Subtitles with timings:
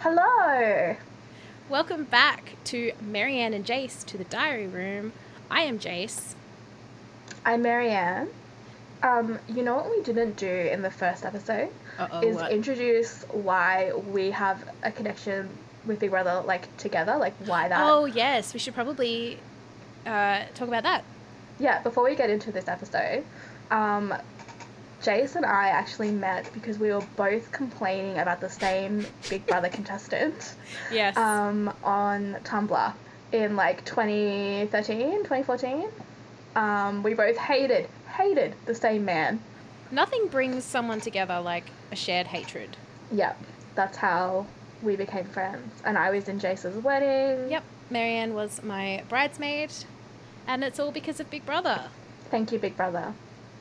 [0.00, 0.94] Hello.
[1.68, 5.12] Welcome back to Marianne and Jace to the diary room.
[5.50, 6.34] I am Jace.
[7.44, 8.28] I'm Marianne.
[9.02, 12.52] Um, you know what we didn't do in the first episode Uh-oh, is what?
[12.52, 15.48] introduce why we have a connection
[15.84, 17.80] with Big Brother, like together, like why that.
[17.80, 19.40] Oh, yes, we should probably
[20.06, 21.02] uh, talk about that.
[21.58, 23.24] Yeah, before we get into this episode,
[23.72, 24.14] um,
[25.02, 29.68] Jace and I actually met because we were both complaining about the same Big Brother
[29.68, 30.54] contestant
[30.90, 31.16] Yes.
[31.16, 32.92] um, on Tumblr
[33.32, 35.88] in like 2013, 2014.
[36.56, 39.40] Um, we both hated, hated the same man.
[39.90, 42.76] Nothing brings someone together like a shared hatred.
[43.12, 43.40] Yep,
[43.74, 44.46] that's how
[44.82, 45.80] we became friends.
[45.84, 47.50] And I was in Jace's wedding.
[47.50, 49.70] Yep, Marianne was my bridesmaid,
[50.46, 51.84] and it's all because of Big Brother.
[52.30, 53.14] Thank you, Big Brother.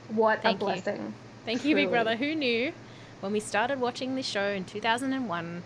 [0.09, 1.13] What Thank a you.
[1.47, 2.17] Thank you, Big Brother.
[2.17, 2.73] Who knew
[3.21, 5.63] when we started watching this show in 2001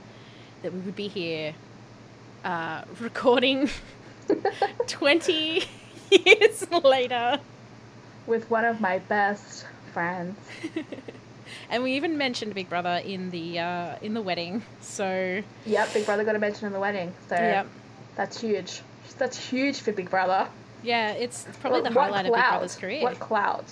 [0.61, 1.55] that we would be here
[2.45, 3.67] uh, recording
[4.87, 5.63] 20
[6.11, 7.39] years later?
[8.27, 10.37] With one of my best friends.
[11.71, 14.61] and we even mentioned Big Brother in the uh, in the wedding.
[14.81, 17.11] So Yep, Big Brother got a mention in the wedding.
[17.27, 17.65] So yep,
[18.15, 18.83] that's huge.
[19.17, 20.47] That's huge for Big Brother.
[20.83, 22.43] yeah, it's it's probably What- the highlight of Big?
[22.43, 23.01] Brother's career.
[23.01, 23.65] What clout?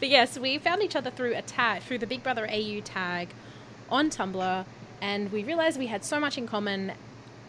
[0.00, 3.28] But yes, we found each other through a tag, through the Big Brother AU tag
[3.90, 4.64] on Tumblr,
[5.00, 6.92] and we realized we had so much in common.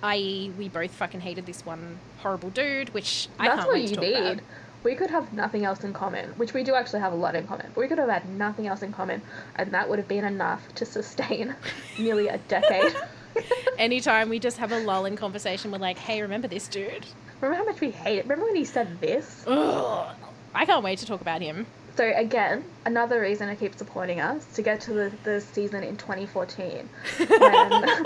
[0.02, 3.82] I.e., we both fucking hated this one horrible dude, which I That's can't what wait
[3.82, 4.32] you to talk need.
[4.32, 4.44] about.
[4.82, 7.46] We could have nothing else in common, which we do actually have a lot in
[7.46, 9.22] common, but we could have had nothing else in common,
[9.58, 11.54] and that would have been enough to sustain
[12.00, 12.96] nearly a decade.
[13.78, 17.06] Anytime we just have a lull in conversation, we're like, "Hey, remember this dude?"
[17.42, 18.24] Remember how much we hate it?
[18.26, 19.44] Remember when he said this?
[19.48, 20.16] Ugh.
[20.56, 21.66] I can't wait to talk about him.
[22.00, 25.98] So again, another reason to keep supporting us to get to the, the season in
[25.98, 26.88] 2014,
[27.18, 27.26] when,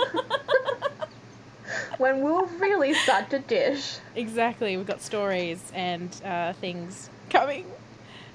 [2.00, 3.98] when we'll really start to dish.
[4.16, 4.76] Exactly.
[4.78, 7.68] We've got stories and uh, things coming.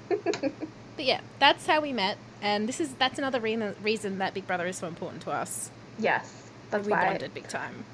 [0.95, 4.45] But yeah, that's how we met, and this is that's another reason reason that Big
[4.45, 5.71] Brother is so important to us.
[5.97, 7.05] yes, that's we why.
[7.05, 7.85] bonded big time.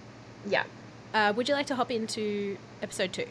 [0.43, 0.63] Yeah.
[1.13, 3.27] Uh, would you like to hop into episode two?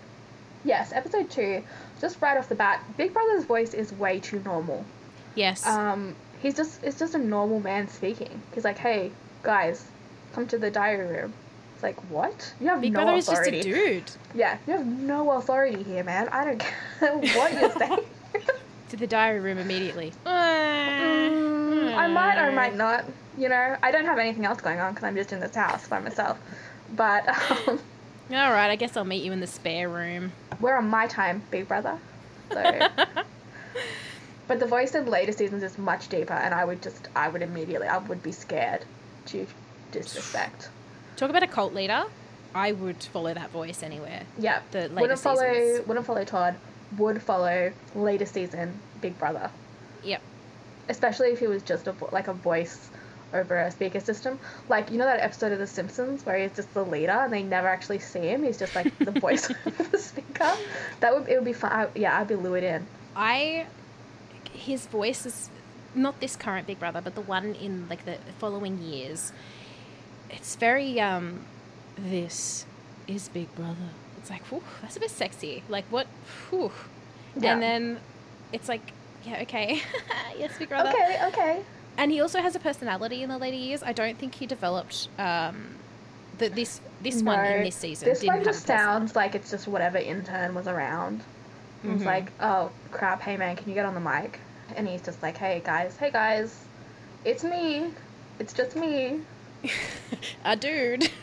[0.65, 1.63] Yes, episode two.
[2.01, 4.85] Just right off the bat, Big Brother's voice is way too normal.
[5.35, 5.67] Yes.
[5.67, 8.41] Um, he's just it's just a normal man speaking.
[8.55, 9.11] He's like, "Hey,
[9.43, 9.87] guys,
[10.33, 11.33] come to the diary room."
[11.75, 12.53] It's like, what?
[12.61, 14.11] You have Big no Brother is just a dude.
[14.35, 16.29] Yeah, you have no authority here, man.
[16.29, 18.05] I don't care what you're saying.
[18.91, 20.13] To the diary room immediately.
[20.25, 23.05] Mm, I might or might not.
[23.37, 25.87] You know, I don't have anything else going on because I'm just in this house
[25.89, 26.39] by myself.
[26.95, 27.29] But
[27.69, 27.81] um,
[28.31, 30.33] All right, I guess I'll meet you in the spare room.
[30.61, 31.99] we're on my time, Big Brother.
[32.53, 32.63] So,
[34.49, 37.43] but the voice in later seasons is much deeper, and I would just, I would
[37.43, 38.85] immediately, I would be scared
[39.27, 39.47] to
[39.93, 40.71] disrespect.
[41.17, 42.05] Talk about a cult leader.
[42.55, 44.23] I would follow that voice anywhere.
[44.39, 45.87] Yeah, The later wouldn't follow, seasons.
[45.87, 46.55] wouldn't follow Todd.
[46.99, 49.51] Would follow later season Big Brother,
[50.05, 50.23] Yep.
[50.89, 52.89] especially if he was just a like a voice
[53.35, 54.39] over a speaker system.
[54.69, 57.43] Like you know that episode of The Simpsons where he's just the leader and they
[57.43, 58.43] never actually see him.
[58.43, 60.53] He's just like the voice of the speaker.
[61.01, 61.73] That would it would be fun.
[61.73, 62.87] I, yeah, I'd be lured in.
[63.17, 63.67] I
[64.53, 65.51] his voice is
[65.95, 69.33] not this current Big Brother, but the one in like the following years.
[70.31, 71.41] It's very um
[71.97, 72.67] this
[73.07, 73.91] is Big Brother.
[74.19, 75.63] It's like, whew, that's a bit sexy.
[75.69, 76.07] Like what
[76.51, 76.73] whew.
[77.39, 77.53] Yeah.
[77.53, 78.01] And then
[78.53, 78.93] it's like,
[79.25, 79.83] yeah, okay.
[80.39, 80.91] yes, Big Brother.
[80.91, 81.63] Okay, okay.
[81.97, 83.83] And he also has a personality in the later years.
[83.83, 85.77] I don't think he developed um
[86.39, 88.09] the, this this one in this season.
[88.09, 91.23] This didn't one just sounds like it's just whatever intern was around.
[91.85, 92.07] It's Mhm.
[92.07, 94.41] like, oh crap, hey man, can you get on the mic?
[94.75, 96.65] And he's just like, hey guys, hey guys,
[97.25, 97.93] it's me.
[98.39, 99.21] It's just me.
[100.45, 101.09] a dude.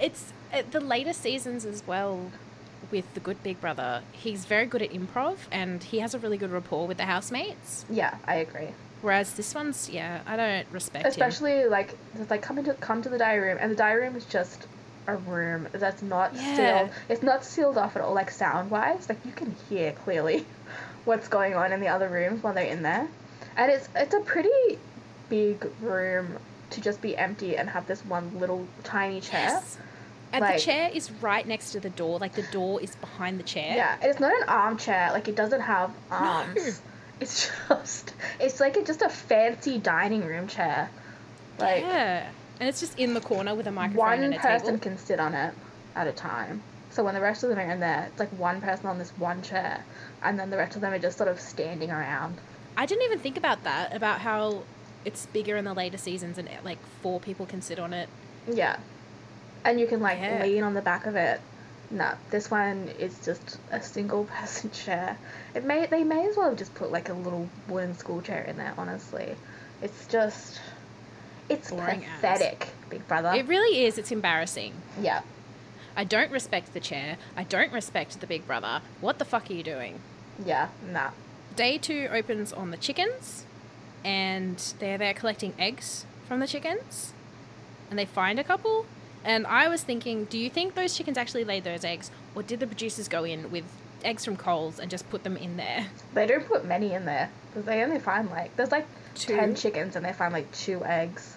[0.00, 2.30] it's uh, the later seasons as well
[2.90, 4.02] with the good Big Brother.
[4.12, 7.84] He's very good at improv and he has a really good rapport with the housemates.
[7.90, 8.68] Yeah, I agree.
[9.02, 11.10] Whereas this one's, yeah, I don't respect him.
[11.10, 14.16] Especially like it's like come into come to the diary room, and the diary room
[14.16, 14.66] is just
[15.06, 16.56] a room that's not Yeah.
[16.56, 16.90] sealed.
[17.08, 19.08] It's not sealed off at all, like sound wise.
[19.08, 20.46] Like you can hear clearly
[21.04, 23.06] what's going on in the other rooms while they're in there,
[23.56, 24.78] and it's it's a pretty
[25.28, 26.38] big room
[26.70, 29.50] to just be empty and have this one little tiny chair.
[29.50, 29.78] Yes.
[30.32, 32.18] And Like- the chair is right next to the door.
[32.18, 33.76] Like the door is behind the chair.
[33.76, 35.10] Yeah, it's not an armchair.
[35.12, 36.80] Like it doesn't have arms.
[37.18, 40.90] It's just it's like a, just a fancy dining room chair.
[41.58, 42.28] Like yeah.
[42.60, 44.78] And it's just in the corner with a microphone one and a person table.
[44.78, 45.54] can sit on it
[45.94, 46.62] at a time.
[46.90, 49.10] So when the rest of them are in there, it's like one person on this
[49.18, 49.84] one chair,
[50.22, 52.36] and then the rest of them are just sort of standing around.
[52.76, 54.62] I didn't even think about that about how
[55.04, 58.08] it's bigger in the later seasons and like four people can sit on it.
[58.50, 58.76] Yeah.
[59.66, 60.42] And you can like Yeah.
[60.42, 61.40] lean on the back of it.
[61.90, 65.18] No, this one is just a single person chair.
[65.54, 68.42] It may they may as well have just put like a little wooden school chair
[68.44, 69.34] in there, honestly.
[69.82, 70.60] It's just
[71.48, 73.32] it's Boring pathetic, Big Brother.
[73.34, 73.98] It really is.
[73.98, 74.72] It's embarrassing.
[75.00, 75.20] yeah.
[75.98, 77.16] I don't respect the chair.
[77.38, 78.82] I don't respect the big brother.
[79.00, 80.00] What the fuck are you doing?
[80.44, 81.12] Yeah, nah.
[81.54, 83.46] Day two opens on the chickens,
[84.04, 87.14] and they're there collecting eggs from the chickens,
[87.88, 88.84] and they find a couple.
[89.26, 92.60] And I was thinking, do you think those chickens actually laid those eggs, or did
[92.60, 93.64] the producers go in with
[94.04, 95.88] eggs from Coles and just put them in there?
[96.14, 98.86] They don't put many in there because they only find like there's like
[99.16, 99.34] Two?
[99.34, 101.36] ten chickens and they find like two eggs.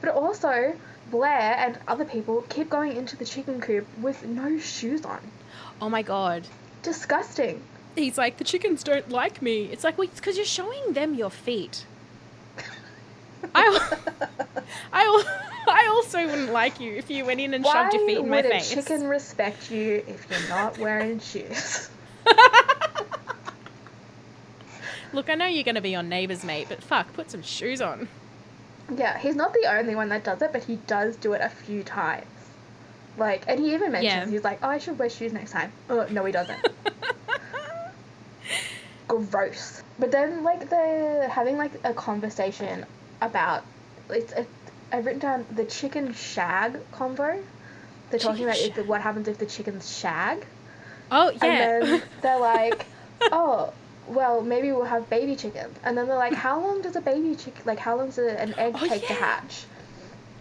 [0.00, 0.74] But also
[1.10, 5.20] Blair and other people keep going into the chicken coop with no shoes on.
[5.82, 6.48] Oh my god.
[6.82, 7.62] Disgusting.
[7.94, 9.64] He's like, the chickens don't like me.
[9.64, 11.84] It's like, well, it's because you're showing them your feet.
[13.54, 13.98] I,
[14.92, 15.24] I,
[15.68, 18.28] I also wouldn't like you if you went in and Why shoved your feet in
[18.28, 18.50] my face.
[18.50, 21.88] Why would a chicken respect you if you're not wearing shoes?
[25.12, 27.82] Look, I know you're going to be on Neighbours, mate, but fuck, put some shoes
[27.82, 28.08] on.
[28.96, 31.48] Yeah, he's not the only one that does it, but he does do it a
[31.48, 32.26] few times.
[33.18, 34.30] Like, and he even mentions Yeah.
[34.30, 36.66] he's like, "Oh, I should wear shoes next time." Oh, no, he doesn't.
[39.08, 39.82] Gross.
[39.98, 42.86] But then, like, they're having like a conversation
[43.26, 43.64] about
[44.10, 44.32] it's.
[44.32, 44.46] A,
[44.92, 47.42] I've written down the chicken shag convo.
[48.10, 50.44] They're talking Chicken about if, what happens if the chickens shag.
[51.10, 51.78] oh, yeah.
[51.78, 52.84] And then they're like,
[53.32, 53.72] oh,
[54.06, 55.74] well, maybe we'll have baby chickens.
[55.82, 58.54] And then they're like, how long does a baby chicken, like, how long does an
[58.58, 59.64] egg Oh, take to hatch?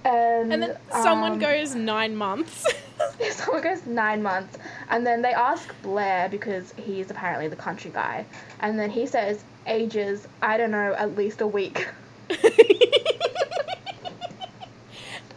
[0.04, 2.66] And, and then someone um, goes nine months.
[3.32, 4.58] someone goes nine months.
[4.90, 8.26] And then they ask Blair because he's apparently the country guy.
[8.60, 11.88] And then he says, ages, I don't know, at least a week.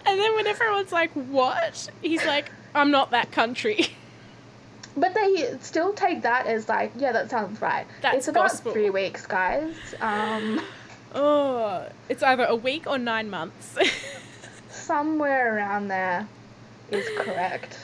[0.06, 1.88] and then when everyone's like, what?
[2.02, 3.88] He's like, I'm not that country.
[4.96, 7.84] But they still take that as like, yeah, that sounds right.
[8.00, 8.70] That's it's about gospel.
[8.70, 9.74] three weeks, guys.
[10.00, 10.60] Um,
[11.16, 13.76] Oh, it's either a week or nine months.
[14.68, 16.28] somewhere around there
[16.90, 17.76] is correct.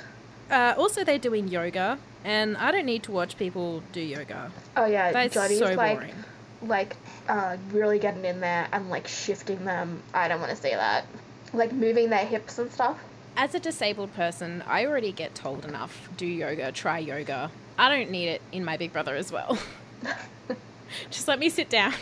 [0.50, 4.50] uh, also, they're doing yoga, and I don't need to watch people do yoga.
[4.76, 6.14] Oh yeah, That's so like boring.
[6.62, 6.96] Like
[7.28, 10.02] uh, really getting in there and like shifting them.
[10.14, 11.04] I don't want to see that.
[11.52, 12.98] Like moving their hips and stuff.
[13.36, 17.50] As a disabled person, I already get told enough do yoga, try yoga.
[17.78, 19.58] I don't need it in my big brother as well.
[21.10, 21.94] Just let me sit down.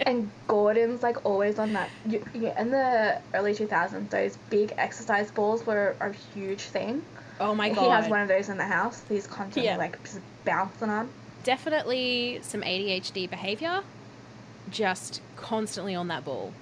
[0.00, 1.90] And Gordon's like always on that.
[2.06, 7.02] You, you, in the early 2000s, those big exercise balls were a huge thing.
[7.40, 7.82] oh my god.
[7.84, 9.02] he has one of those in the house.
[9.08, 9.76] He's constantly Yeah.
[9.76, 11.08] like just bouncing on.
[11.48, 13.80] Definitely some ADHD behavior.
[14.70, 16.52] Just constantly on that ball.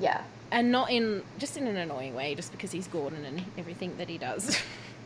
[0.00, 0.24] Yeah.
[0.50, 4.08] And not in just in an annoying way, just because he's Gordon and everything that
[4.08, 4.60] he does.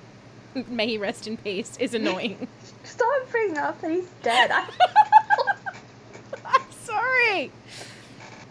[0.68, 2.48] May he rest in peace is annoying.
[2.84, 4.50] Stop bringing up that he's dead.
[6.46, 7.52] I'm sorry.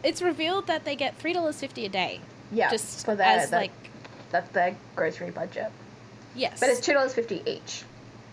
[0.04, 2.22] It's revealed that they get three dollars fifty a day.
[2.52, 2.70] yeah.
[2.70, 3.72] just for their, as their- like
[4.30, 5.72] that's their grocery budget.
[6.36, 7.82] yes, But it's two dollars fifty each.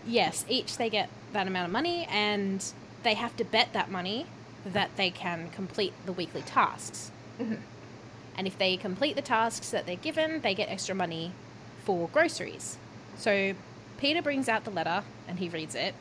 [0.05, 0.45] Yes.
[0.47, 2.63] Each they get that amount of money, and
[3.03, 4.25] they have to bet that money
[4.65, 7.11] that they can complete the weekly tasks.
[7.39, 7.59] Mhm.
[8.37, 11.31] And if they complete the tasks that they're given, they get extra money
[11.83, 12.77] for groceries.
[13.17, 13.53] So
[13.97, 15.93] Peter brings out the letter and he reads it,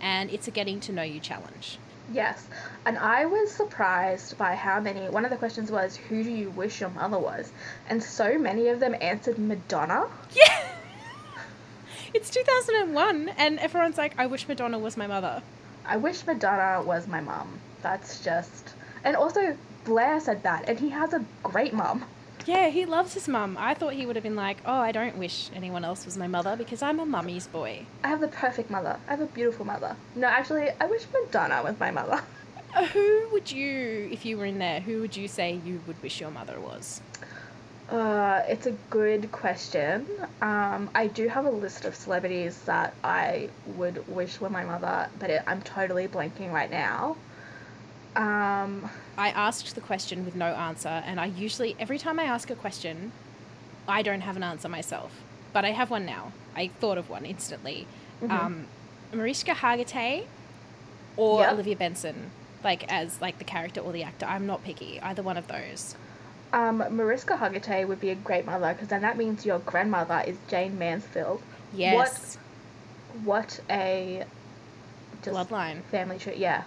[0.00, 1.78] and it's a getting to know you challenge.
[2.10, 2.46] Yes,
[2.86, 5.10] and I was surprised by how many.
[5.10, 7.52] One of the questions was, "Who do you wish your mother was?"
[7.90, 10.06] And so many of them answered Madonna.
[10.32, 10.67] Yeah.
[12.14, 15.42] It's 2001, and everyone's like, I wish Madonna was my mother.
[15.84, 17.60] I wish Madonna was my mum.
[17.82, 18.70] That's just.
[19.04, 22.04] And also, Blair said that, and he has a great mum.
[22.46, 23.58] Yeah, he loves his mum.
[23.60, 26.26] I thought he would have been like, oh, I don't wish anyone else was my
[26.26, 27.84] mother because I'm a mummy's boy.
[28.02, 28.98] I have the perfect mother.
[29.06, 29.94] I have a beautiful mother.
[30.14, 32.22] No, actually, I wish Madonna was my mother.
[32.92, 36.20] Who would you, if you were in there, who would you say you would wish
[36.20, 37.00] your mother was?
[37.88, 40.06] Uh, it's a good question.
[40.42, 45.08] Um, I do have a list of celebrities that I would wish were my mother,
[45.18, 47.16] but it, I'm totally blanking right now.
[48.14, 52.50] Um, I asked the question with no answer, and I usually, every time I ask
[52.50, 53.12] a question,
[53.86, 55.12] I don't have an answer myself.
[55.54, 56.32] But I have one now.
[56.54, 57.86] I thought of one instantly.
[58.22, 58.30] Mhm.
[58.30, 58.66] Um,
[59.14, 60.24] Mariska Hargitay
[61.16, 61.52] or Yep.
[61.52, 62.30] Olivia Benson,
[62.62, 64.26] like as like the character or the actor.
[64.26, 65.00] I'm not picky.
[65.00, 65.94] Either one of those.
[66.52, 70.36] Um, Mariska Hargitay would be a great mother because then that means your grandmother is
[70.48, 71.42] Jayne Mansfield.
[71.74, 72.38] Yes.
[73.24, 74.24] What a
[75.22, 75.82] Bloodline.
[75.90, 76.36] family tree.
[76.36, 76.62] Yeah,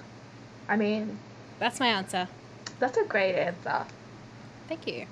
[0.67, 1.17] I mean,
[1.59, 2.27] That's my answer.
[2.79, 3.85] that's a great answer.
[4.67, 5.07] Thank you.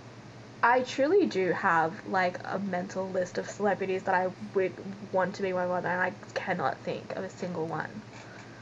[0.62, 4.74] I truly do have like a mental list of celebrities that I would
[5.14, 7.90] want to be my mother, and I cannot think of a single one.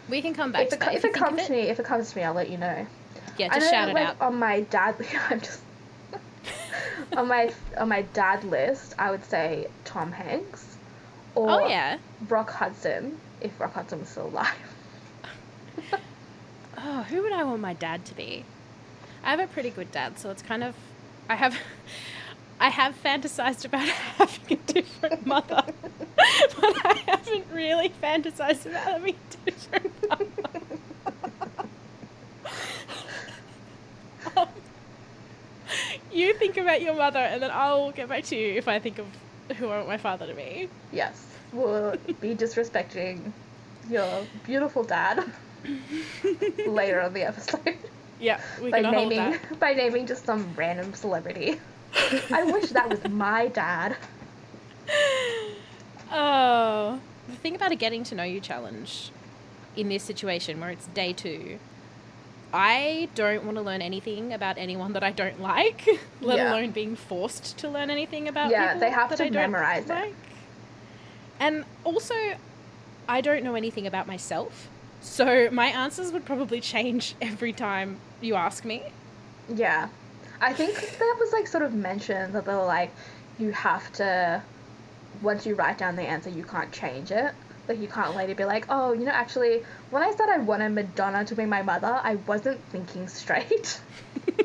[0.10, 1.86] We can come back If to it, co- if it comes to me, if it
[1.86, 2.86] comes to me, I'll let you know.
[3.38, 4.22] yeah, just shout it like, out.
[4.22, 4.96] on my dad.
[5.30, 5.62] I'm just
[7.18, 8.96] on my on my dad list.
[8.98, 10.78] I would say Tom Hanks,
[11.36, 11.98] or Oh yeah.
[12.30, 14.56] Rock Hudson, if Rock Hudson was still alive.
[16.80, 18.46] Oh, who would I want my dad to be?
[19.24, 20.76] I have a pretty good dad, so it's kind of
[21.28, 21.58] I have
[22.60, 25.64] I have fantasized about having a different mother.
[26.16, 30.26] but I haven't really fantasized about having a different mother.
[34.36, 34.48] Um,
[36.12, 39.00] you think about your mother and then I'll get back to you if I think
[39.00, 39.06] of
[39.58, 40.70] who I want my father to be.
[40.92, 43.32] Yes, we'll be disrespecting
[43.90, 45.24] your beautiful dad
[46.68, 47.78] later on the episode
[48.20, 49.60] Yeah, we by naming that.
[49.60, 51.60] by naming just some random celebrity.
[52.32, 53.96] I wish that was my dad.
[56.12, 59.12] Oh, the thing about a getting to know you challenge
[59.76, 61.60] in this situation where it's day two,
[62.54, 65.88] I don't want to learn anything about anyone that I don't like,
[66.22, 66.50] let Yeah.
[66.52, 69.52] alone being forced to learn anything about Yeah, people they have that to I don't
[69.52, 69.90] memorize it.
[69.90, 70.16] like.
[71.40, 72.16] And also,
[73.08, 74.70] I don't know anything about myself,
[75.02, 78.84] so my answers would probably change every time you ask me.
[79.54, 79.90] Yeah.
[80.40, 82.92] I think that was like sort of mentioned that they were like,
[83.40, 84.42] you have to,
[85.22, 87.34] once you write down the answer, you can't change it.
[87.68, 90.70] Like, you can't later be like, oh, you know, actually, when I said I wanted
[90.70, 93.80] Madonna to be my mother, I wasn't thinking straight.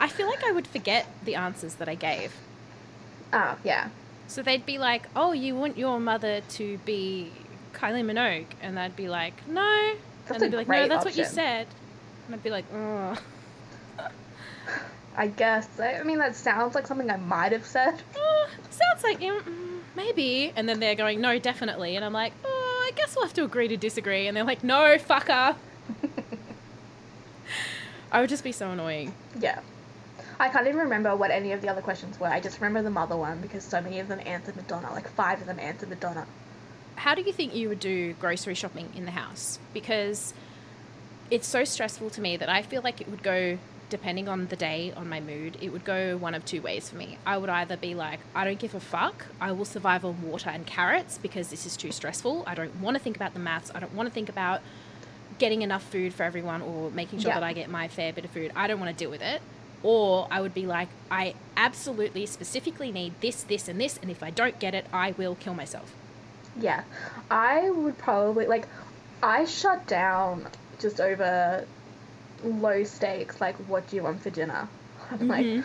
[0.00, 2.34] I feel like I would forget the answers that I gave.
[3.32, 3.88] oh, yeah.
[4.28, 7.32] So they'd be like, "Oh, you want your mother to be
[7.72, 9.92] Kylie Minogue," and I'd be like, "No,"
[10.26, 11.66] That's and they'd be like, "No, that's what you said,"
[12.26, 13.16] and I'd be like, "Oh,
[15.16, 15.68] I guess.
[15.80, 18.00] I mean, that sounds like something I might have said.
[18.16, 22.32] oh sounds like mm, mm, maybe," and then they're going, "No, definitely," and I'm like,
[22.44, 25.56] "Oh, I guess we'll have to agree to disagree," and they're like, "No, fucker."
[28.12, 29.14] I would just be so annoying.
[29.38, 29.60] Yeah.
[30.38, 32.26] I can't even remember what any of the other questions were.
[32.26, 34.90] I just remember the mother one because so many of them answered Madonna.
[34.92, 36.26] Like five of them answered Madonna.
[36.96, 39.58] how do you think you would do grocery shopping in the house?
[39.74, 40.32] Because
[41.30, 43.58] it's so stressful to me that I feel like it would go,
[43.90, 46.96] depending on the day, on my mood, it would go one of two ways for
[46.96, 47.18] me.
[47.26, 50.48] I would either be like, I don't give a fuck, I will survive on water
[50.48, 52.44] and carrots because this is too stressful.
[52.46, 54.62] I don't want to think about the maths, I don't want to think about
[55.38, 57.40] getting enough food for everyone or making sure Yeah.
[57.40, 58.52] that I get my fair bit of food.
[58.56, 59.42] I don't want to deal with it.
[59.82, 64.22] Or I would be like, I absolutely specifically need this, this, and this, and if
[64.22, 65.94] I don't get it, I will kill myself.
[66.58, 66.82] Yeah.
[67.30, 68.66] I would probably like
[69.22, 71.64] I shut down just over
[72.44, 74.68] low stakes like what do you want for dinner?
[75.10, 75.64] I'm like Mhm.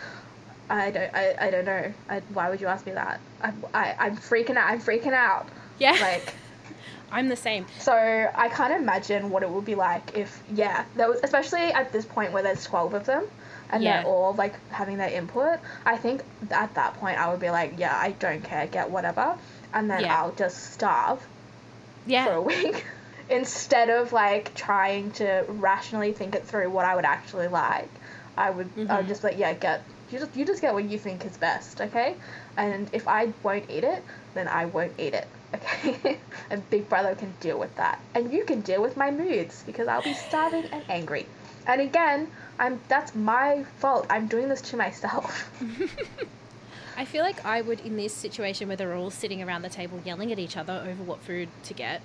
[0.70, 1.94] I don't I, I don't know.
[2.10, 3.20] I, why would you ask me that?
[3.42, 4.72] I, I I'm freaking out.
[4.72, 5.48] I'm freaking out.
[5.80, 5.92] Yeah.
[6.02, 6.34] Like
[7.12, 7.66] I'm the same.
[7.80, 11.92] So I can't imagine what it would be like if, yeah, there was, especially at
[11.94, 13.26] this point where there's 12 of them
[13.70, 14.02] and Yeah.
[14.02, 15.60] they're all like having their input.
[15.86, 19.36] I think at that point I would be like, yeah, I don't care, get whatever.
[19.74, 20.20] And then Yeah.
[20.20, 21.22] I'll just starve
[22.08, 22.26] yeah.
[22.26, 22.84] for a week
[23.30, 27.90] instead of like trying to rationally think it through what I would actually like.
[28.38, 29.08] I would, I would Mhm.
[29.08, 32.16] just like, yeah, get, you just, you just get what you think is best, okay?
[32.58, 34.04] And if I won't eat it,
[34.34, 36.20] then I won't eat it, okay?
[36.50, 38.00] and Big Brother can deal with that.
[38.14, 41.26] And you can deal with my moods because I'll be starving and angry.
[41.66, 42.30] And again,
[42.60, 44.06] I'm that's my fault.
[44.10, 45.50] I'm doing this to myself.
[46.98, 50.00] I feel like I would, in this situation where they're all sitting around the table
[50.06, 52.02] yelling at each other over what food to get,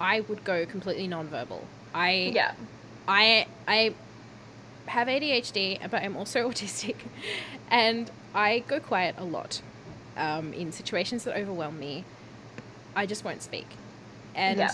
[0.00, 1.60] I would go completely nonverbal.
[1.94, 2.54] I yeah.
[3.06, 3.94] I I
[4.86, 6.96] have ADHD, but I'm also autistic,
[7.70, 9.60] and I go quiet a lot
[10.16, 12.04] um, in situations that overwhelm me.
[12.96, 13.66] I just won't speak,
[14.34, 14.72] and Yeah.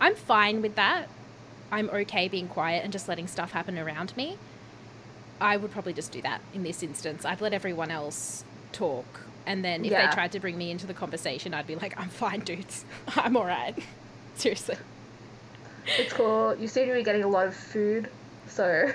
[0.00, 1.08] I'm fine with that.
[1.70, 4.38] I'm okay being quiet and just letting stuff happen around me.
[5.40, 7.24] I would probably just do that in this instance.
[7.24, 9.06] I'd let everyone else talk,
[9.46, 10.06] and then if Yeah.
[10.06, 12.84] they tried to bring me into the conversation, I'd be like, "I'm fine, dudes.
[13.16, 13.76] I'm all right."
[14.36, 14.76] Seriously.
[15.98, 16.56] It's cool.
[16.56, 18.08] You seem to be getting a lot of food,
[18.46, 18.90] so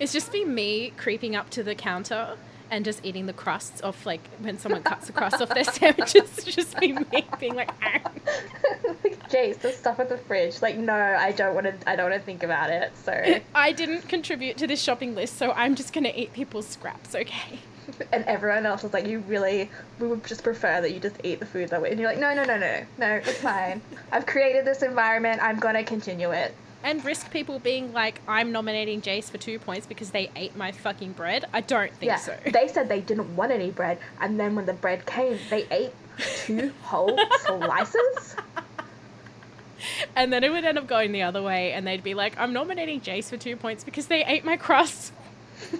[0.00, 2.36] It's just be me creeping up to the counter
[2.70, 6.38] and just eating the crusts off, like when someone cuts the crust off their sandwiches.
[6.38, 8.00] It's just be me being like, "Ah."
[9.04, 10.60] like, Jace, stuff in the fridge.
[10.62, 11.90] Like, no, I don't want to.
[11.90, 12.92] I don't want to think about it.
[13.04, 17.14] So, I didn't contribute to this shopping list, so I'm just gonna eat people's scraps,
[17.14, 17.58] okay?
[18.12, 21.40] And everyone else is like, you really, we would just prefer that you just eat
[21.40, 21.90] the food that way.
[21.90, 23.80] And you're like, no, no, no, no, no, it's fine.
[24.12, 25.42] I've created this environment.
[25.42, 26.54] I'm gonna continue it.
[26.84, 30.70] and risk people being like, I'm nominating Jace for two points because they ate my
[30.72, 31.44] fucking bread?
[31.52, 32.36] I don't think yeah, so.
[32.52, 35.92] they said they didn't want any bread, and then when the bread came, they ate
[36.18, 38.36] two whole slices.
[40.14, 42.52] and then it would end up going the other way, and they'd be like, I'm
[42.52, 45.12] nominating Jace for two points because they ate my crust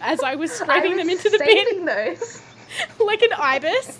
[0.00, 2.42] as I was scraping I them into the bin those.
[3.04, 3.99] like an ibis.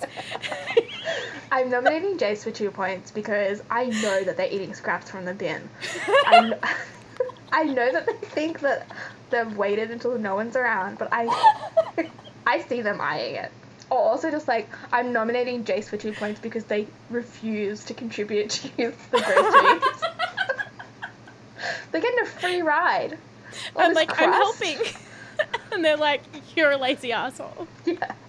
[1.51, 5.33] I'm nominating Jace for two points because I know that they're eating scraps from the
[5.35, 5.69] bin.
[6.27, 6.59] I, kn-
[7.53, 8.87] I know that they think that
[9.31, 11.27] they've waited until no one's around, but I
[12.47, 13.51] I see them eyeing it.
[13.91, 18.51] Or also just like I'm nominating Jace for two points because they refuse to contribute
[18.51, 20.03] to the groceries.
[21.91, 23.17] they're getting a free ride.
[23.75, 24.77] I'm like, I'm helping.
[25.73, 26.23] and they're like,
[26.57, 27.67] you're a lazy asshole.
[27.85, 28.13] Yeah.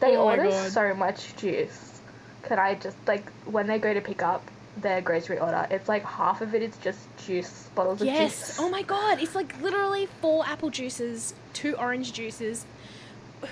[0.00, 2.00] They Oh order so much juice.
[2.42, 6.04] Could I just like when they go to pick up their grocery order, it's like
[6.04, 8.16] half of it is just juice bottles of Yes.
[8.16, 8.52] juice.
[8.58, 12.66] Oh my god, it's like literally four apple juices, two orange juices.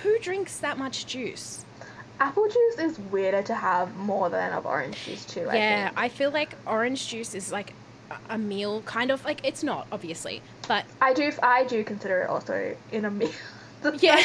[0.03, 1.65] Who drinks that much juice?
[2.19, 5.49] Apple juice is weirder to have more than of orange juice too.
[5.49, 5.99] I yeah, think.
[5.99, 7.73] I feel like orange juice is like
[8.29, 11.31] a meal, kind of like it's not obviously, but I do.
[11.41, 13.31] I do consider it also in a meal.
[13.99, 14.21] Yeah.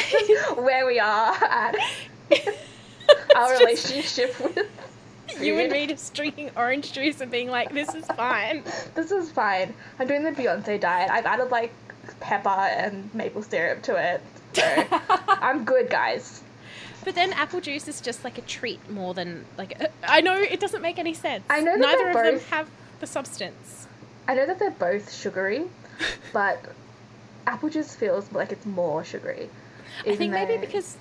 [0.53, 1.75] Where we are at
[3.35, 4.67] our relationship with
[5.41, 8.63] you and me just drinking orange juice and being like, this is fine.
[8.93, 9.73] This is fine.
[9.99, 11.09] I'm doing the Beyonce diet.
[11.09, 11.73] I've added like
[12.19, 14.21] pepper and maple syrup to it.
[14.53, 14.85] So
[15.27, 16.43] I'm good, guys.
[17.03, 20.35] But then apple juice is just like a treat more than like uh, I know
[20.35, 21.43] it doesn't make any sense.
[21.49, 23.87] I know that neither of they're them have the substance.
[24.27, 25.65] I know that they're both sugary,
[26.33, 26.59] but
[27.45, 29.49] apple juice feels like it's more sugary.
[30.01, 30.97] I think even maybe because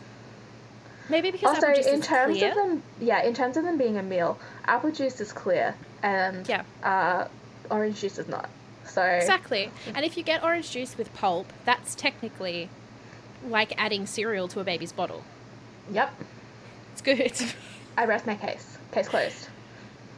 [1.08, 2.48] maybe because also apple juice in is terms clear.
[2.50, 6.48] of them, yeah, in terms of them being a meal, apple juice is clear and
[6.48, 6.62] Yeah.
[6.82, 7.26] uh,
[7.70, 8.48] orange juice is not.
[8.86, 9.70] So Exactly.
[9.94, 12.68] And if you get orange juice with pulp, that's technically
[13.46, 15.24] like adding cereal to a baby's bottle.
[15.92, 16.12] yep,
[16.92, 17.32] It's good.
[17.98, 18.78] I rest my case.
[18.92, 19.48] Case closed.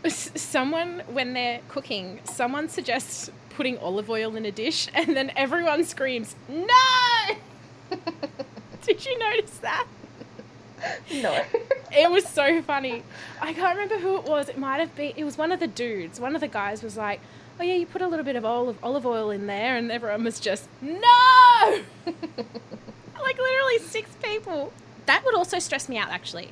[0.04, 5.32] S- someone, when they're cooking, someone suggests putting olive oil in a dish, and then
[5.36, 7.36] everyone screams, No!
[8.86, 9.86] Did you notice that?
[11.12, 11.42] no.
[11.90, 13.02] It was so funny.
[13.40, 14.50] I can't remember who it was.
[14.50, 16.20] It might have been, it was one of the dudes.
[16.20, 17.18] One of the guys was like,
[17.58, 20.22] Oh, yeah, you put a little bit of olive, olive oil in there, and everyone
[20.22, 21.80] was just, No!
[22.06, 24.70] like literally six people.
[25.06, 26.50] That would also stress me out, actually.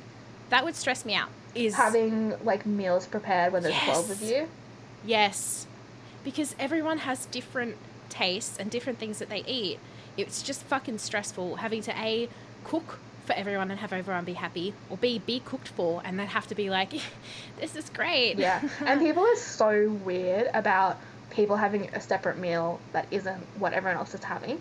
[0.49, 1.29] That would stress me out.
[1.53, 4.49] Is Having like meals prepared when there's twelve of you.
[5.05, 5.67] Yes.
[6.27, 7.77] Because everyone has different
[8.09, 9.79] tastes and different things that they eat.
[10.17, 12.27] It's just fucking stressful having to A,
[12.65, 16.27] cook for everyone and have everyone be happy, or B, be cooked for and then
[16.27, 16.91] have to be like,
[17.61, 18.37] this is great.
[18.37, 20.97] Yeah, and people are so weird about
[21.29, 24.59] people having a separate meal that isn't what everyone else is having.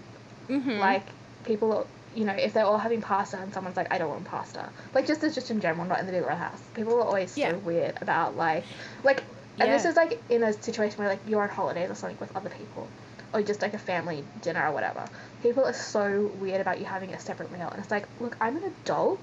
[0.48, 0.78] Mhm.
[0.78, 1.02] Like
[1.44, 4.68] people, you know, if they're all having pasta and someone's like, I don't want pasta.
[4.94, 6.62] Like just just in general, not in the Big Brother house.
[6.74, 7.50] People are always Yeah.
[7.50, 8.62] so weird about like,
[9.02, 9.24] like,
[9.58, 12.34] and this is like in a situation where like you're on holidays or something with
[12.36, 12.88] other people,
[13.32, 15.04] or just like a family dinner or whatever.
[15.42, 18.56] People are so weird about you having a separate meal, and it's like, look, I'm
[18.56, 19.20] an adult,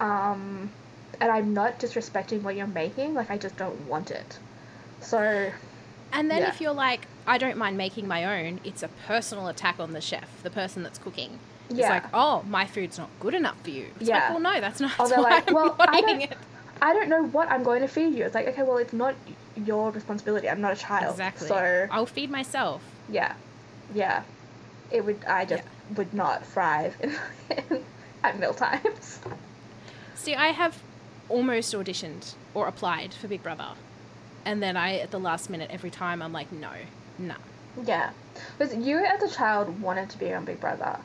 [0.00, 0.70] um,
[1.20, 3.14] and I'm not disrespecting what you're making.
[3.14, 4.38] Like I just don't want it.
[5.00, 5.50] So
[6.12, 6.48] And then Yeah.
[6.48, 10.00] if you're like, I don't mind making my own, it's a personal attack on the
[10.00, 11.38] chef, the person that's cooking.
[11.70, 11.88] It's Yeah.
[11.90, 13.86] like, oh, my food's not good enough for you.
[13.98, 14.20] It's Yeah.
[14.20, 16.36] like, well, no, that's not Or they're like, I'm well, not I don't- it.
[16.82, 18.24] I don't know what I'm going to feed you.
[18.24, 19.14] It's like, okay, well, it's not
[19.56, 20.48] your responsibility.
[20.48, 21.12] I'm not a child.
[21.12, 21.48] Exactly.
[21.48, 22.82] So I'll feed myself.
[23.10, 23.34] yeah,
[23.94, 24.22] yeah,
[24.90, 25.24] it would.
[25.26, 25.64] I just
[25.96, 27.14] would not thrive in,
[28.24, 29.20] at meal times.
[30.14, 30.80] See, I have
[31.28, 33.68] almost auditioned or applied for Big Brother.
[34.46, 36.70] And then I, at the last minute, every time, I'm like, no,
[37.18, 37.34] no.
[37.84, 38.10] Yeah,
[38.58, 40.98] because you as a child wanted to be on Big Brother.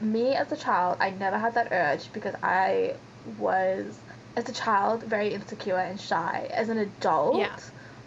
[0.00, 2.96] Me as a child, I never had that urge because I
[3.38, 3.98] was,
[4.36, 6.48] as a child, very insecure and shy.
[6.52, 7.56] As an adult, Yeah.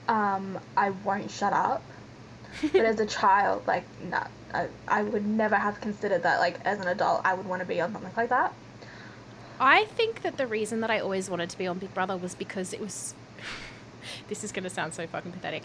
[0.07, 1.83] Um, I won't shut up.
[2.61, 6.79] but as a child, like, nah, I, I would never have considered that, like, as
[6.79, 8.53] an adult, I would want to be on something like that.
[9.59, 12.35] I think that the reason that I always wanted to be on Big Brother was
[12.35, 13.13] because it was.
[14.27, 15.63] this is going to sound so fucking pathetic.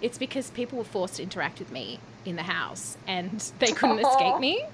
[0.00, 4.04] It's because people were forced to interact with me in the house and they couldn't
[4.04, 4.08] Aw.
[4.08, 4.64] escape me.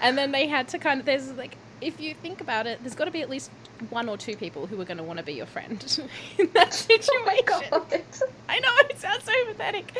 [0.00, 1.06] And then they had to kind of.
[1.06, 1.56] There's like.
[1.80, 3.50] If you think about it, there's got to be at least
[3.90, 5.82] one or two people who are going to want to be your friend
[6.38, 7.10] in that situation.
[7.14, 8.02] Oh my god.
[8.48, 9.92] I know it sounds so pathetic.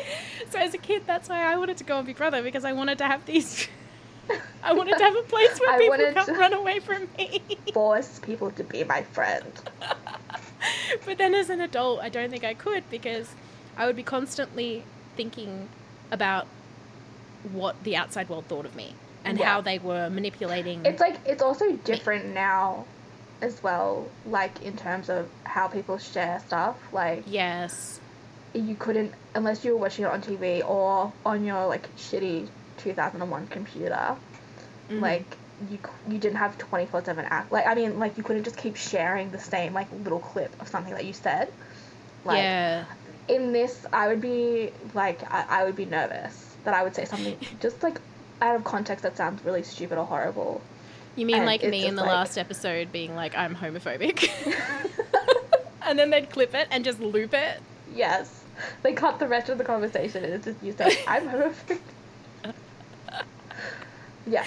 [0.49, 2.73] So as a kid, that's why I wanted to go on Big Brother because I
[2.73, 3.67] wanted to have these.
[4.63, 7.41] I wanted to have a place where people can't run away from me.
[7.73, 9.51] Force people to be my friend.
[11.05, 13.29] but then as an adult, I don't think I could because
[13.77, 14.83] I would be constantly
[15.15, 15.69] thinking
[16.11, 16.47] about
[17.51, 18.93] what the outside world thought of me
[19.27, 19.45] and Yeah.
[19.45, 20.85] how they were manipulating.
[20.85, 22.85] It's like it's also different now
[23.41, 26.75] as well, like in terms of how people share stuff.
[26.91, 27.99] Like yes.
[28.53, 33.47] you couldn't unless you were watching it on TV or on your like shitty 2001
[33.47, 34.15] computer.
[34.89, 35.01] Mhm.
[35.01, 35.37] Like
[35.69, 37.51] you you didn't have 24/7 act.
[37.51, 40.67] Like I mean, like you couldn't just keep sharing the same like little clip of
[40.67, 41.51] something that you said.
[42.25, 42.85] Like yeah.
[43.27, 47.05] in this, I would be like I, I would be nervous that I would say
[47.05, 47.99] something just like
[48.41, 50.61] out of context that sounds really stupid or horrible.
[51.15, 54.29] You mean and like me in the like- last episode being like, I'm homophobic?
[55.81, 57.59] and then they'd clip it and just loop it?
[57.93, 58.43] Yes.
[58.83, 61.79] They cut the rest of the conversation and it's just you saying, I'm homophobic.
[64.27, 64.45] yeah.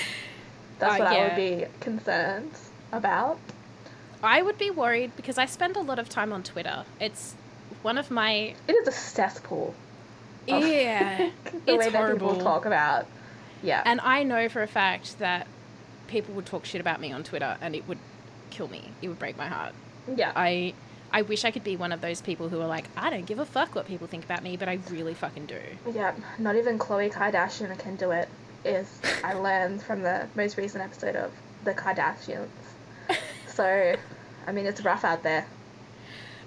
[0.79, 2.53] That's Uh, what I would be concerned
[2.93, 3.39] about.
[4.23, 6.85] I would be worried because I spend a lot of time on Twitter.
[7.01, 7.35] It's
[7.83, 8.55] one of my.
[8.69, 9.75] It is a cesspool.
[10.47, 11.31] Yeah.
[11.45, 12.29] the it's way that horrible.
[12.29, 13.07] people talk about.
[13.63, 13.83] Yeah.
[13.85, 15.47] And I know for a fact that
[16.09, 17.99] people would talk shit about me on Twitter and it would
[18.51, 18.91] kill me.
[19.03, 19.75] It would break my heart.
[20.17, 20.33] yeah.
[20.35, 20.75] I
[21.13, 23.41] I wish I could be one of those people who are like, I don't give
[23.41, 25.59] a fuck what people think about me, but I really fucking do.
[25.93, 28.29] Yeah, not even Khloe Kardashian can do it.
[28.65, 31.33] Is I learned from the most recent episode of
[31.65, 32.49] the Kardashians.
[33.49, 33.97] So,
[34.47, 35.45] I mean, it's rough out there.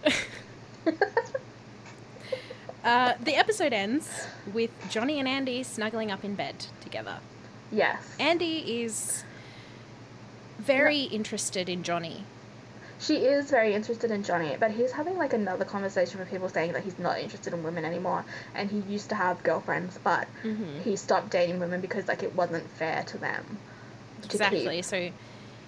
[2.83, 7.17] Uh, the episode ends with Johnny and Andy snuggling up in bed together.
[7.71, 9.23] yes, Andy is
[10.59, 12.25] very interested in Johnny.
[12.99, 16.71] she is very interested in Johnny, but he's having like another conversation with people saying
[16.73, 18.23] that he's not interested in women anymore,
[18.55, 20.81] and he used to have girlfriends, but Mhm.
[20.83, 23.57] he stopped dating women because like it wasn't fair to them.
[24.21, 24.25] to.
[24.27, 24.81] Exactly.
[24.81, 24.97] So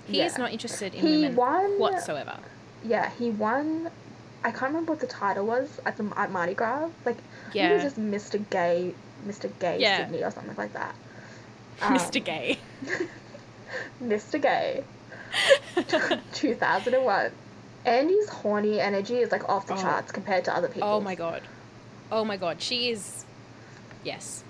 [0.08, 0.25] he Yeah.
[0.28, 2.38] is not interested in He women won- whatsoever.
[2.86, 3.89] Yeah, he won.
[4.46, 6.90] I can't remember what the title was at the at Mardi Gras.
[7.04, 7.18] Like
[7.54, 7.74] Yeah.
[7.74, 8.42] was just Mr.
[8.50, 8.94] Gay,
[9.28, 9.52] Mr.
[9.60, 9.98] Gay Yeah.
[9.98, 10.96] Sydney or something like that.
[11.82, 12.24] Um, Mr.
[12.24, 12.58] Gay.
[14.02, 14.42] Mr.
[14.42, 14.84] Gay,
[16.34, 17.32] 2001.
[17.86, 19.82] Andy's horny energy is like off the Oh.
[19.82, 20.88] charts compared to other people.
[20.88, 21.42] Oh my god.
[22.12, 22.62] Oh my god.
[22.62, 23.26] She is.
[24.06, 24.44] Yes.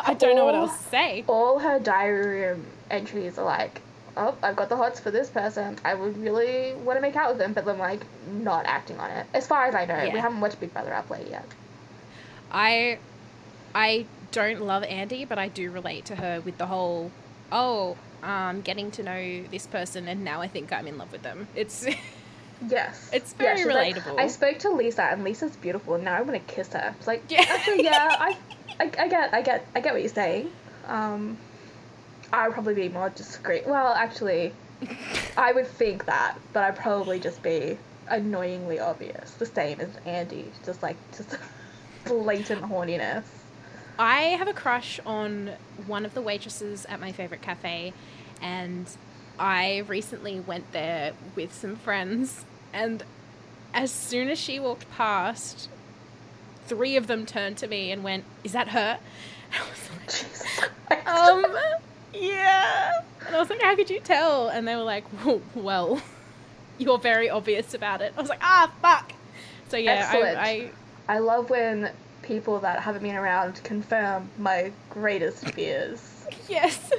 [0.00, 1.24] I don't know what else to say.
[1.28, 3.80] All her diary room entries are like,
[4.16, 5.78] oh, I've got the hots for this person.
[5.84, 9.10] I would really want to make out with them, but then like not acting on
[9.10, 9.26] it.
[9.34, 11.46] As far as I know, we haven't watched Big Brother Up Late yet.
[12.50, 12.98] I
[13.74, 17.10] I don't love Andy, but I do relate to her with the whole
[17.52, 21.22] oh, um getting to know this person and now I think I'm in love with
[21.22, 21.48] them.
[21.54, 21.86] It's
[22.68, 23.10] Yes.
[23.12, 24.18] It's very like, relatable.
[24.18, 25.94] I spoke to Lisa and Lisa's beautiful.
[25.94, 26.94] And now I want to kiss her.
[26.98, 27.44] It's like, Yeah.
[27.48, 28.36] actually, yeah, I,
[28.80, 30.50] I, I get, I get, I get what you're saying.
[30.86, 31.38] Um,
[32.34, 33.64] I would probably be more discreet.
[33.64, 34.52] Well, actually,
[35.36, 39.30] I would think that, but I'd probably just be annoyingly obvious.
[39.34, 41.36] The same as Andy, just like just
[42.04, 43.22] blatant horniness.
[44.00, 45.52] I have a crush on
[45.86, 47.92] one of the waitresses at my favorite cafe,
[48.42, 48.88] and
[49.38, 53.04] I recently went there with some friends, and
[53.72, 55.68] as soon as she walked past,
[56.66, 58.98] three of them turned to me and went, "Is that her?"
[59.52, 60.44] I was like, Jesus
[61.06, 61.46] um,
[62.14, 63.00] yeah.
[63.26, 65.04] And I was like, "How could you tell?" And they were like,
[65.54, 66.00] "Well,
[66.78, 69.12] you're very obvious about it." I was like, "Ah, fuck."
[69.68, 70.38] So yeah, Excellent.
[70.38, 70.70] I,
[71.08, 71.90] I love when
[72.22, 76.10] people that haven't been around confirm my greatest fears.
[76.48, 76.92] Yes.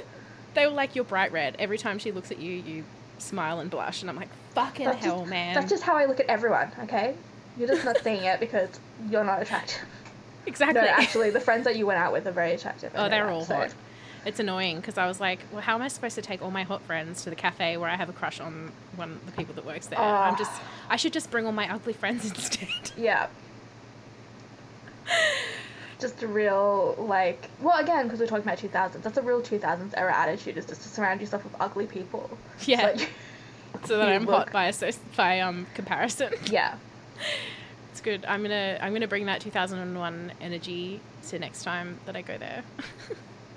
[0.54, 2.84] They were like, "You're bright red." Every time she looks at you, you
[3.18, 6.06] smile and blush, and I'm like, "Fucking That's hell, just, man!" That's just how I
[6.06, 7.14] look at everyone, okay?
[7.58, 8.68] You're just not seeing it because
[9.10, 9.84] you're not attractive.
[10.46, 10.80] exactly.
[10.80, 12.92] No, actually, the friends that you went out with are very attractive.
[12.94, 13.74] Oh, they're that, all so- hot.
[14.26, 16.64] It's annoying because I was like, well, how am I supposed to take all my
[16.64, 19.54] hot friends to the cafe where I have a crush on one of the people
[19.54, 19.98] that works there?
[20.00, 20.36] I'm Ah.
[20.36, 20.50] just,
[20.90, 22.68] I should just bring all my ugly friends instead.
[22.96, 23.28] Yeah.
[26.00, 29.94] Just a real, like, well, again, because we're talking about 2000s, that's a real 2000s
[29.96, 32.28] era attitude, is just to surround yourself with ugly people.
[32.66, 32.94] Yeah.
[32.96, 33.08] So, you-
[33.86, 36.32] so that I'm look- hot by associ- by um comparison.
[36.50, 36.74] yeah.
[37.92, 38.24] It's good.
[38.26, 42.62] I'm gonna I'm gonna bring that 2001 energy to next time that I go there.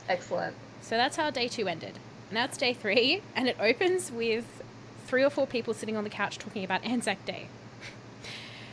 [0.10, 0.56] Excellent.
[0.82, 1.94] so that's how day two ended.
[2.32, 4.62] Now it's day three, and it opens with
[5.08, 7.48] three or four people sitting on the couch talking about Anzac Day.